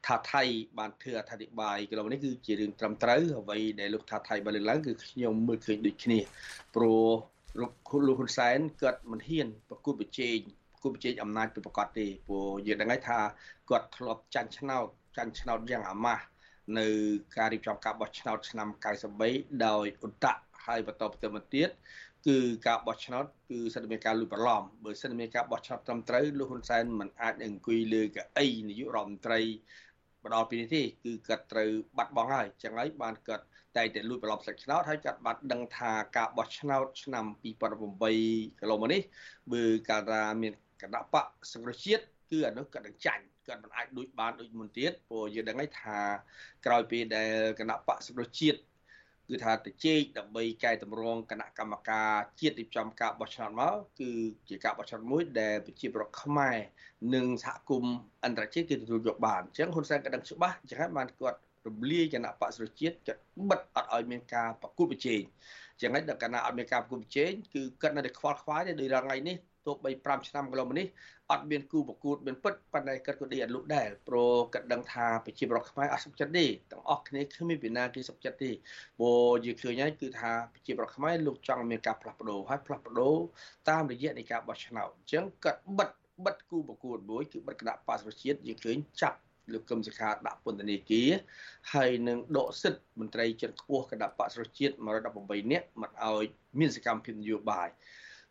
[0.06, 0.42] ថាថៃ
[0.78, 6.18] បានធ្វើអធិប្បាយកន្លងនេះគឺជារឿងត្រឹមត្រូវអ្វីដែលលោកថាថៃបានលើកឡើងគឺខ្ញុំមើលឃើញដូចគ្នា
[6.74, 7.06] ព្រោះ
[7.60, 7.72] លោក
[8.06, 10.38] លោកហ៊ុនសែនគាត់មិនហ៊ានប្រគល់ប្រជែង
[10.84, 13.18] គូប្រជែងអំណាចពីប្រកាសទេព្រោះយើងដឹងហើយថា
[13.70, 16.24] គាត់ធ្លាប់ចាញ់ឆ្នោតចាញ់ឆ្នោតយ៉ាងអាម៉ាស់
[16.78, 16.86] នៅ
[17.36, 18.68] ការរៀបចំការបោះឆ្នោតឆ្នាំ
[19.16, 20.34] 93ដោយអ៊ុតៈ
[20.66, 21.68] ហើយបន្តទៅមកទៀត
[22.26, 29.40] គឺការបោះឆ្នោតគឺសិទ្ធិមានការលួចបន្លំបើសិទ្ធិមានការបោះឆ្នោតត្រឹមត្រូវលោកហ៊ុនសែនមិនអាចអង្គុយលើកៅអីនាយករដ្ឋមន្ត្រី
[30.24, 33.44] បដលពីនេះទេគឺគាត់ត្រូវបាត់បង់ហើយចឹងហើយបានគាត់
[33.76, 39.02] តែតែលួចបន្លំស្លឹកឆ្នោតហើយគាត់បានដឹងថាការបោះឆ្នោតឆ្នាំ2008កន្លងមកនេះ
[39.52, 40.52] បើកាលថាមាន
[40.84, 46.00] គណៈបកសង្គ្រោះជាតិគឺអានោះគាត់នឹងចាញ់គាត់មិនអាចដូចបានដូចមុនទៀតព្រោះយើងដឹងហើយថា
[46.66, 48.58] ក្រោយពេលដែលគណៈបកសង្គ្រោះជាតិ
[49.28, 52.10] គឺថាទៅជែកដើម្បីកែតម្រង់គណៈកម្មការ
[52.40, 54.10] ជាតិរៀបចំការបោះឆ្នោតមកគឺ
[54.48, 56.56] ជាការបោះឆ្នោតមួយដែលប្រជាប្រដ្ឋខ្មែរ
[57.14, 63.20] និងសហគមន៍អន្តរជាតិគេទទួលយកបានអញ្ចឹងហ៊ុនសែនក៏ដឹងច្បាស់អញ្ចឹងហើយបានគាត់រំលាយគណៈបកសុជាតិគាត់
[63.50, 65.22] បិទអត់ឲ្យមានការប្រគល់ប្រជែង
[65.72, 69.36] អញ្ចឹងហើយដល់គណៈអត់មានការប្រគល់ប្រជែងគឺគាត់នៅតែខ្វល់ខ្វាយដែរដោយរងថ្ងៃនេះ
[69.66, 70.86] ទោះបី5ឆ្នាំកន្លងមកនេះ
[71.30, 78.50] អត់មានគូប្រកួតមានពិតប៉ុន្តែគាត់ក៏ដេកអត់លុកដែរព្រោះគាត់ដឹងថាប្រជាប្រដ្ឋខ្មែរអត់សុខចិត្តទេទាំងអស់គ្នាគ្មានពីណាគេសុខចិត្តទេ
[78.98, 83.16] ព្រោះយើងឃើញហើយគឺថាប្រជាប្រដ្ឋខ្មែរលោកចង់មានការផ្លាស់ប្ដូរហើយផ្លាស់ប្ដូរ
[83.68, 85.90] តាមរយៈនៃការបោះឆ្នោតអញ្ចឹងគាត់បិទ
[86.24, 89.18] បិទគូប្រកួតមួយគឺបិទគណៈបក្សប្រជាជាតិយើងឃើញចាប់
[89.52, 91.10] លោកកឹមសុខាដាក់ពន្ធនាគារ
[91.72, 94.74] ហើយនឹងដកសិទ្ធិមន្ត្រីជាតិខ្ពស់គណៈបក្សប្រជាជាតិ
[95.12, 96.26] 118នាក់មិនឲ្យ
[96.58, 97.68] មានសកម្មភាពនយោបាយ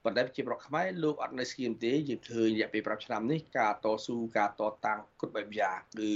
[0.04, 6.12] ប៉ុន្តែជាប្រកខ្មែរលោកអត់នៅស្គៀមទេយើងឃើញរយៈពេល5ឆ្នាំនេះការតស៊ូការតតាំងគ្រប់បែបយ៉ាងគឺ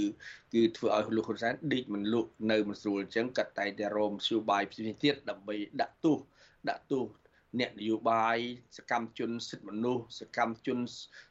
[0.54, 6.18] គឺធ្វើឲ្យលោកហ៊ុនសែនដេកមិនលក់នៅមិនស្រួលអញ្ចឹងកាត់តែតែរោមស្យបាយផ្សេងទៀតដើម្បីដាក់ទោស
[6.68, 7.04] ដាក់ទោស
[7.60, 8.38] អ្នកនយោបាយ
[8.76, 10.78] សកម្មជនសិទ្ធិមនុស្សសកម្មជន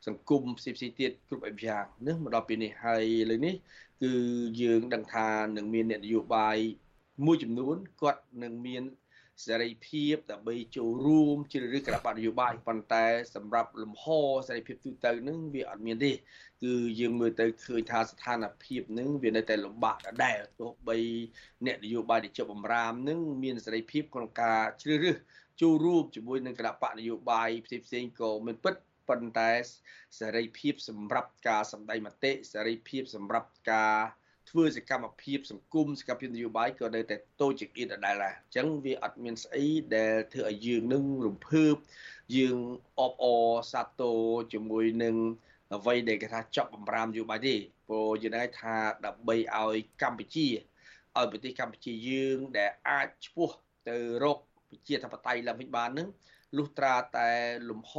[0.08, 3.56] សង្គមផ្សេងផ្សេងទៀតគ្រប់បែបយ៉ាងនេះមកដល់ពេលនេះហើយលើនេះ
[4.04, 4.12] គឺ
[4.62, 5.28] យើងដឹងថា
[5.58, 6.58] នឹងមានអ្នកនយោបាយ
[7.26, 8.84] មួយចំនួនគាត់នឹងមាន
[9.46, 14.06] សេរីភាពដើម្បីចូលរួមជ្រើសរើសគណៈបកនយោបាយប៉ុន្តែសម្រាប់លំហ
[14.48, 16.12] សេរីភាពទូទៅនឹងវាអត់មានទេ
[16.64, 20.98] គឺយើងមើលទៅឃើញថាស្ថានភាពនឹងវានៅតែលំបាកដដែលទោះបី
[21.66, 25.18] អ្នកនយោបាយដែលជាប់បំរាមនឹងមានសេរីភាពក្នុងការជ្រើសរើស
[25.62, 28.76] ចូលរួមជាមួយនឹងគណៈបកនយោបាយផ្សេងផ្សេងក៏មិនពិត
[29.10, 29.52] ប៉ុន្តែ
[30.20, 33.98] សេរីភាពសម្រាប់ការសម្ដែងមតិសេរីភាពសម្រាប់ការ
[34.50, 41.76] ធ្វើសកម្មភាពសង្គមសកម្មភាពនយោបាយក៏នៅតែតូចជាងទៀតដដែលដែរអញ្ចឹងវាអត់មានស្អីដែលធ្វើឲ្យយើងនឹងរំភើប
[42.38, 42.58] យើង
[43.00, 44.20] អបអរសាទរ
[44.54, 45.16] ជាមួយនឹង
[45.76, 47.56] អ្វីដែលគេថាចប់បំរាមនយោបាយទេ
[47.88, 48.76] ព្រោះយើងដឹងថា
[49.06, 50.48] ដើម្បីឲ្យកម្ពុជា
[51.18, 53.50] ឲ្យប្រទេសកម្ពុជាយើងដែលអាចឈ្មោះ
[53.90, 54.38] ទៅរក
[54.70, 56.08] ប្រជាធិបតេយ្យឡើងវិញបាននឹង
[56.56, 57.30] លុះត្រាតែ
[57.70, 57.94] លំហ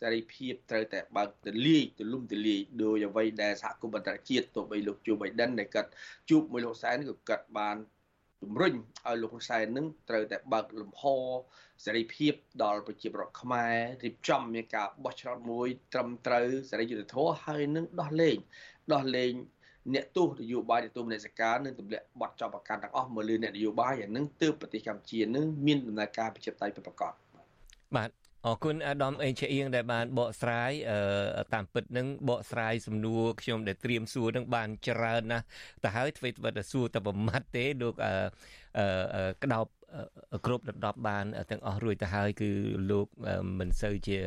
[0.00, 5.90] សេរីភាពត្រូវតែបើកទលាយទលំទលាយដោយអ្វីដែលសហគមន៍អន្តរជាតិទោះបីលោកជូបៃដិនដែលគាត់
[6.30, 7.76] ជួបមួយលោកសែនក៏គាត់បាន
[8.42, 8.74] ជំរុញ
[9.06, 11.02] ឲ្យលោកហ៊ុនសែននឹងត្រូវតែបើកលំហ
[11.84, 12.32] សេរីភាព
[12.62, 18.36] ដល់ប្រជាប្រដ្ឋខ្មែររៀបចំមានការបោះឆ្នោតមួយ ត្រឹមត្រូវសេរីយុត្តិធម៌ហើយនឹងដោះលែង
[18.92, 19.32] ដោះលែង
[19.94, 27.12] អ្នកទស្សនយោបាយទទួលមនសិការនិងទម្លាក់បទចោទប្រកាន់ទាំងអស់មកលើអ្នកនយោបាយអានឹងទើបប្រទេសកម្ពុជានឹងមានដំណើរការប្រជាធិបតេយ្យពិតប្រាកដ
[27.94, 28.10] បាទ
[28.46, 30.70] អរគុណអាដាមអេងឆអៀងដែលបានបកស្រាយ
[31.54, 35.44] តាមពិតនឹងបកស្រាយសំណួរខ្ញុំដែលត្រៀមសួរនឹងបានច្រើនណាស់
[35.84, 37.94] ទៅហើយធ្វើទៅតែសួរតែប្រមាត់ទេលោក
[39.44, 39.66] ក្តោប
[40.46, 42.50] គ្រប់ដណ្ដប់បានទាំងអស់រួចទៅហើយគឺ
[42.90, 43.06] លោក
[43.60, 44.18] មិនសូវជា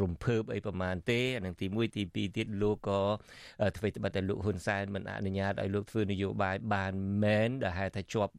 [0.00, 3.00] រំភើបអីប្រមាណទេអានឹងទី1ទី2ទៀតលោកក៏
[3.76, 6.92] ធ្វើត្បិតតែលោកហ៊ុនសែនមិនអនុញ្ញាតឲ្យលោកធ្វើនយោបាយបាន
[7.22, 8.32] មែនដែលហេតុថាជាប់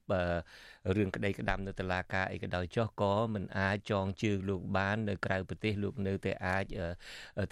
[0.95, 6.65] រឿងក្តីក្តាំនៅតុលាការអីក៏ដោយចុះក៏មិនអាចចងជើងលោកបាននៅក្រៅប្រទេសលោកនៅតែអាច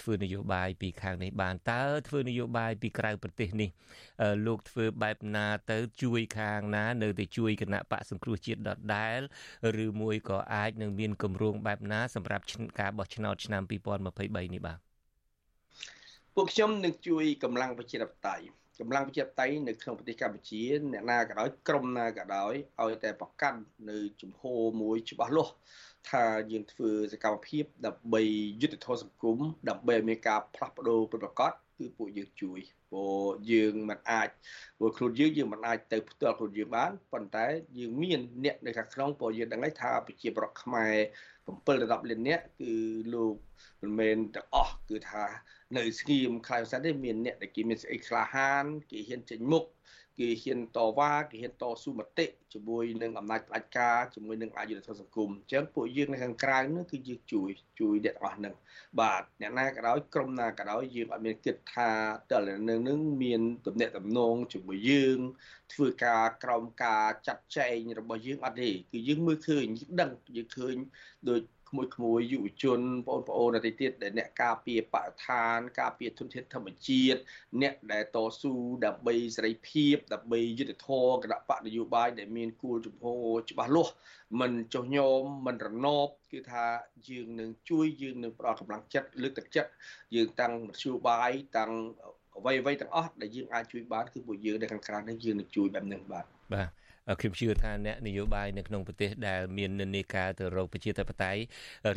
[0.01, 3.69] ធ្វើនយោបាយពីខាងនេះបានតើធ្វើនយោបាយពីក្រៅប្រទេសនេះ
[4.45, 9.19] លោកធ្វើបែបណាទៅជួយខាងណានៅតែជួយគណៈបកសង្គ្រោះជាតិដដែល
[9.85, 12.45] ឬមួយក៏អាចនឹងមានគម្រោងបែបណាសម្រាប់
[12.79, 14.79] ការបោះឆ្នោតឆ្នាំ2023នេះបាទ
[16.35, 20.61] ពួកខ្ញុំនឹងជួយកម្លាំងប្រជាធិបតេយ្យ កម្លាំងប្រជាធិបតេយ្យនៅក្នុងប្រទេសកម្ពុជា
[20.93, 23.59] អ្នកណាក៏ដោយក្រុមណាក៏ដោយឲ្យតែប្រកាន់
[23.89, 25.53] នៅជំហរមួយច្បាស់លាស់
[26.11, 28.21] ថាយើងធ្វើសកម្មភាពដើម្បី
[28.61, 29.37] យុទ្ធធម៌សង្គម
[29.69, 32.59] ដើម្បីឲ្យមានការផ្លាស់ប្ដូរប្រកបគឺពួកយើងជួយ
[32.89, 34.29] ព្រោះយើងមិនអាច
[34.77, 37.45] ព្រោះខ្លួនយើងយើងមិនអាចទៅផ្ទាល់ខ្លួនយើងបានប៉ុន្តែ
[37.77, 40.95] យើងមានអ្នកនៅខាងក្នុងព្រោះយើងដឹងហើយថាប្រជាប្រដ្ឋខ្មែរ
[41.47, 42.73] 7ដល់10លាននាក់គឺ
[43.13, 43.35] លោក
[43.81, 45.23] មិនមែនទាំងអស់គឺថា
[45.77, 49.63] នៅស្ងៀមខ្លាំងសិនទេមានអ្នកដែលគេមានស្អីក្លាហានគេហ៊ានចេញមុខ
[50.19, 57.49] គេហ៊ានតវ៉ាគេហ៊ានតស៊ូមតិជាមួយនឹងអំណាចផ្ដាច់ការជាមួយនឹងអយុធធម៌សង្គមអញ្ចឹងពួកយើងនៅខាងក្រៅនោះគឺយើងជួយ
[57.79, 58.55] ជួយអ្នកទាំងអស់ហ្នឹង
[58.99, 61.89] បាទអ្នកណាក៏ដោយក្រុមណាក៏ដោយយើងអត់មានគិតថា
[62.31, 62.39] តើ
[62.69, 65.19] នឹងនឹងមានទំនាក់ទំនងជាមួយយើង
[65.73, 69.65] ធ្វើការក្រោមការចាត់ចែងរបស់យើងអត់ទេគឺយើងមើលឃើញ
[70.01, 70.75] ដឹងយើងឃើញ
[71.29, 71.41] ដូច
[71.73, 77.19] ក្មួយក្មួយយុវជនបងប្អូនដទៃទៀតដែលអ្នកការពារបរិស្ថាន ការពារធនធានធម្មជាតិ
[77.61, 78.53] អ្នកដែលតស៊ូ
[78.85, 83.93] ដើម្បីសេរីភាពដើម្បីយុត្តិធម៌គណៈបកនយោបាយដែលមានគោលជំហរច្បាស់លាស់
[84.39, 86.65] មិនចុះញោមមិនរណបគឺថា
[87.09, 89.71] យើងនឹងជួយយើងនឹងផ្ដល់កម្លាំងចិត្តលើកទឹកចិត្ត
[90.15, 91.71] យើងតាំងមធ្យោបាយតាំង
[92.37, 96.82] អ្វីអ្វីទាំងអស់ដែលយើងអាចជួយបានគឺពួកយើងនៅខាងក្រៅនេះយើងនឹងជួយបែបនេះបាទបាទ
[97.19, 101.41] ខ្ញុំជឿថាអ្នកនយោបាយនៅក្នុងប្រទេសដែលមាននិន្នាការទៅរកប្រជាធិបតេយ្យ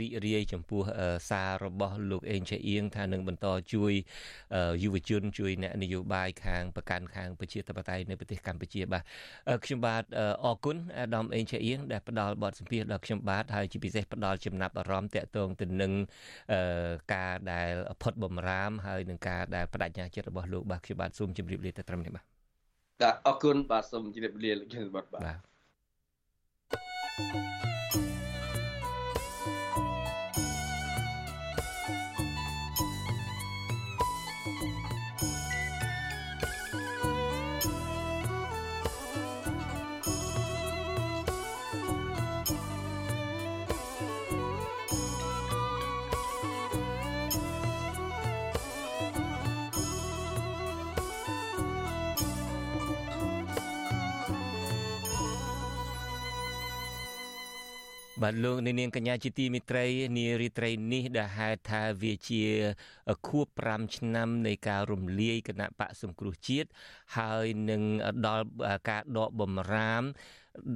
[0.01, 0.83] រីករាយចំពោះ
[1.31, 3.93] សាររបស់លោកអេងឆេអៀងថានឹងបន្តជួយ
[4.83, 9.03] យុវជនជួយអ្នកនយោបាយខាងប្រកាន់ខាងប្រជាធិបតេយ្យនៅប្រទេសកម្ពុជាបាទ
[9.65, 10.03] ខ្ញុំបាទ
[10.45, 15.93] អរគុណអាដាមអេងឆេអៀងដែលផ្ដល់បទសម្ភាសន៍ដល់ខ្ញុំបាទហើយជាពិសេសផ្ដល់ចំណាប់អារម្មណ៍តាក់ទងទៅនឹង
[17.15, 17.71] ការដែល
[18.03, 22.36] ផុតបំរាមហើយនឹងការដែលបដិញ្ញាចិត្តរបស់លោកបាទខ្ញុំបាទសូមជម្រាបលាទៅត្រឹមនេះបាទ
[23.01, 25.22] បាទអរគុណបាទសូមជម្រាបលាលោកជនបាទបាទ
[58.27, 59.87] បាទលោកនាងកញ្ញាជាទីមិត្តរី
[60.18, 62.45] នារីត្រីនេះដែលហេតុថាវាជា
[63.27, 66.68] ខួប5ឆ្នាំនៃការរំលាយគណៈបកសង្គ្រោះជាតិ
[67.16, 67.83] ហើយនឹង
[68.27, 68.45] ដល់
[68.91, 70.03] ការដកបំរាម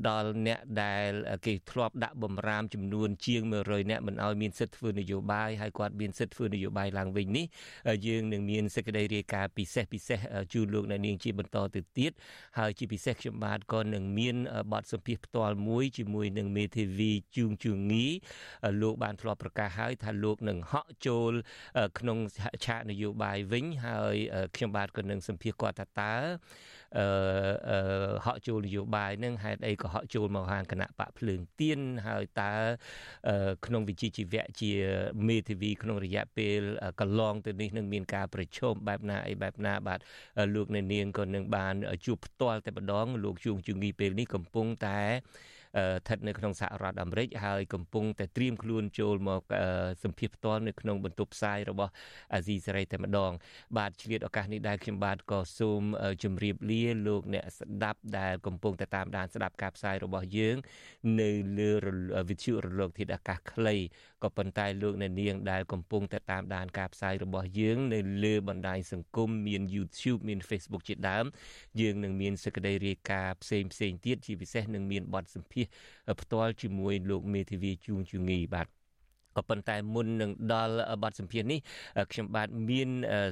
[0.08, 1.10] ដល់អ្នកដែល
[1.46, 7.46] គេធ្លាប់ដាក់បំរាមចំនួនជាង100អ្នកមិនឲ្យមានសិទ្ធិធ្វើនយោបាយហើយគាត់មានសិទ្ធិធ្វើនយោបាយឡើងវិញនេះ
[8.06, 10.18] យើងនឹងមានសេចក្តីរាយការណ៍ពិសេសពិសេស
[10.52, 12.12] ជូនលោកអ្នកនាងជាបន្តទៅទៀត
[12.58, 14.36] ហើយជាពិសេសខ្ញុំបាទក៏នឹងមាន
[14.72, 18.06] បទសម្ភាសផ្ទាល់មួយជាមួយនឹងមេធាវីជួងជួងងី
[18.82, 21.32] លោកបានធ្លាប់ប្រកាសហើយថាលោកនឹងហក់ចូល
[21.98, 22.18] ក្នុង
[22.64, 24.16] ឆាកនយោបាយវិញហើយ
[24.56, 26.14] ខ្ញុំបាទក៏នឹងសម្ភាសគាត់ថាតើ
[26.98, 32.52] អឺហក់ចូលនយោបាយនឹងហេតុអីក៏ហក់ចូលមកហាងគណៈបកភ្លើងទៀនហើយតើ
[33.66, 34.72] ក្នុងវិជ្ជាជីវៈជា
[35.28, 36.60] មេធាវីក្នុងរយៈពេល
[37.00, 40.00] កន្លងទៅនេះនឹងមានការប្រជុំបែបណាអីបែបណាបាទ
[40.54, 41.74] លោកអ្នកនាងក៏នឹងបាន
[42.06, 45.00] ជួបផ្ទាល់តែម្ដងលោកជួងជងីពេលនេះកំពុងតែ
[45.76, 49.42] ស្ថិតនៅក្នុងសហរដ្ឋអាមេរិកហើយកំពុងតែត្រៀមខ្លួនចូលមក
[50.04, 51.92] សម្ភាសផ្ទាល់នៅក្នុងបន្ទប់ផ្សាយរបស់
[52.34, 53.32] អាស៊ីសេរីតែម្ដង
[53.76, 55.82] បាទឆ្លៀតឱកាសនេះដែរខ្ញុំបាទក៏សូម
[56.22, 60.56] ជម្រាបលាលោកអ្នកស្ដាប់ដែលកំពុងតែតាមដានស្ដាប់ការផ្សាយរបស់យើង
[61.20, 61.70] នៅលើ
[62.28, 63.76] វិទ្យុរលកធាតុអាកាសខ្លី
[64.24, 71.24] ក៏ប៉ុន្តែលោកអ្នកនាងដែលកំពុងតែតាមដានការផ្សាយរបស់យើង នៅលើបណ្ដាញសង្គមមាន YouTube មាន Facebook ជាដើម
[71.80, 75.59] យើងនឹងមានសេចក្តីរាយការណ៍ផ្សេងផ្សេងទៀតជាពិសេសនឹងមានបទសម្ភាសន៍
[76.20, 78.66] ផ្ទាល់ជាមួយលោកមេធាវីជួងជងីបាទ
[79.36, 81.60] ក៏ប៉ុន្តែមុននឹងដល់បទសម្ភាសន៍នេះ
[82.12, 82.88] ខ្ញុំបាទមាន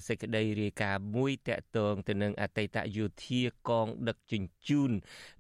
[0.09, 4.91] សេចក្តីរាយការណ៍មួយតាក់ទងទៅនឹងអតីតយោធាកងដឹកជញ្ជូន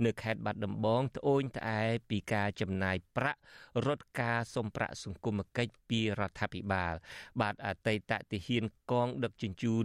[0.05, 3.41] នៅខេត្តបាត់ដំបងត្អូញត្អែពីការចំណាយប្រាក់
[3.87, 6.95] រត់ការសុំប្រាក់សង្គមគិច្ចពីរដ្ឋាភិបាល
[7.41, 9.85] បាទអតីតទាហានកងដឹកជញ្ជូន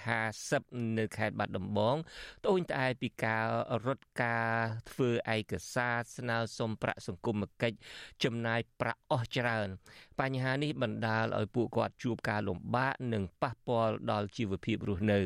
[0.00, 1.96] 250នៅខេត្តបាត់ដំបង
[2.44, 3.46] ត្អូញត្អែពីការ
[3.86, 4.50] រត់ការ
[4.90, 7.76] ធ្វើឯកសារស្នើសុំប្រាក់សង្គមគិច្ច
[8.24, 9.68] ចំណាយប្រាក់អស់ច្រើន
[10.20, 15.20] បញ្ហានេះបណ្ដាលឲ្យពួកគាត់ជួបការលំបាកនិងប៉ះពាល់ដល់ជីវភាពរស់នៅ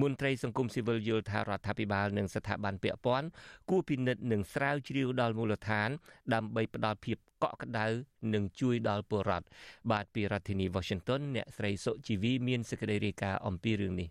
[0.00, 3.28] មន្ត្រីសង្គមស៊ីវិលយល់ថារដ្ឋាភិបាលនិងស្ថាប័នពាក់ព័ន្ធ
[3.70, 5.88] គួរពិនិត្យនិងស្រាវជ្រាវដល់មូលដ្ឋាន
[6.34, 7.86] ដើម្បីផ្ដល់ភាពកក់ក្ដៅ
[8.34, 9.46] និងជួយដល់ពលរដ្ឋ
[9.90, 14.08] បាទពីរដ្ឋធានី Washington អ្នកស្រីសុជីវីមានសេចក្តីរាយការណ៍អំពីរឿងនេះ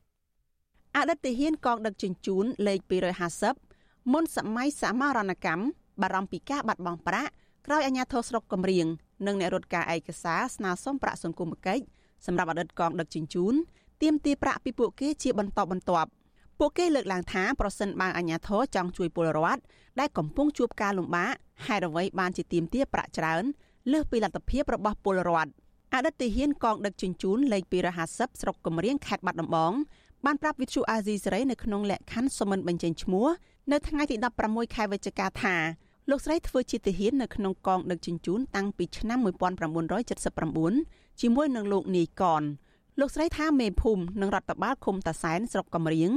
[0.97, 2.79] អតីតទាហានកងដឹកជញ្ជូនលេខ
[3.47, 5.65] 250មុនសម័យសមរណកម្ម
[6.01, 7.31] បារម្ភពីការបាត់បង់ប្រាក់
[7.67, 8.87] ក្រោយអាជ្ញាធរស្រុកកំរៀង
[9.25, 11.83] និងអ្នករត់ការឯកសារស្នើសុំប្រាក់សង្គមគិច្ច
[12.25, 13.53] សម្រាប់អតីតកងដឹកជញ្ជូន
[14.01, 16.09] ទាមទារប្រាក់ពីពួកគេជាបន្តបន្ទាប់
[16.59, 19.61] ពួកគេលើកឡើងថាប្រសិនបើអាជ្ញាធរចង់ជួយពលរដ្ឋ
[19.99, 21.31] ដែលកំពុងជួបការលំបាក
[21.65, 23.43] ហេតុអ្វីបានជាទាមទារប្រាក់ច្រើន
[23.91, 25.51] លើសពីលទ្ធភាពរបស់ពលរដ្ឋ
[25.93, 27.63] អតីតទាហានកងដឹកជញ្ជូនលេខ
[28.03, 29.73] 250ស្រុកកំរៀងខេត្តបាត់ដំបង
[30.25, 33.27] បានប្រាប់វិទ្យុអាស៊ីសេរីនៅក្នុងលក្ខខណ្ឌសមមិនបញ្ចេញឈ្មោះ
[33.71, 34.15] នៅថ្ងៃទី
[34.45, 35.55] 16ខែវិច្ឆិកាថា
[36.11, 42.43] លោកស្រីធ្វើជាទាហាននៅក្នុងកងដឹកជញ្ជូនតាំងពីឆ្នាំ1979ជាមួយនឹងលោកនាយកន
[42.99, 46.11] លោកស្រីថាមេភូមិនិងរដ្ឋបាលឃុំតាសែនស្រុកកំរៀង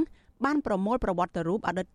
[0.44, 1.88] បានប្រមូលប្រវត្តិរូបអតីត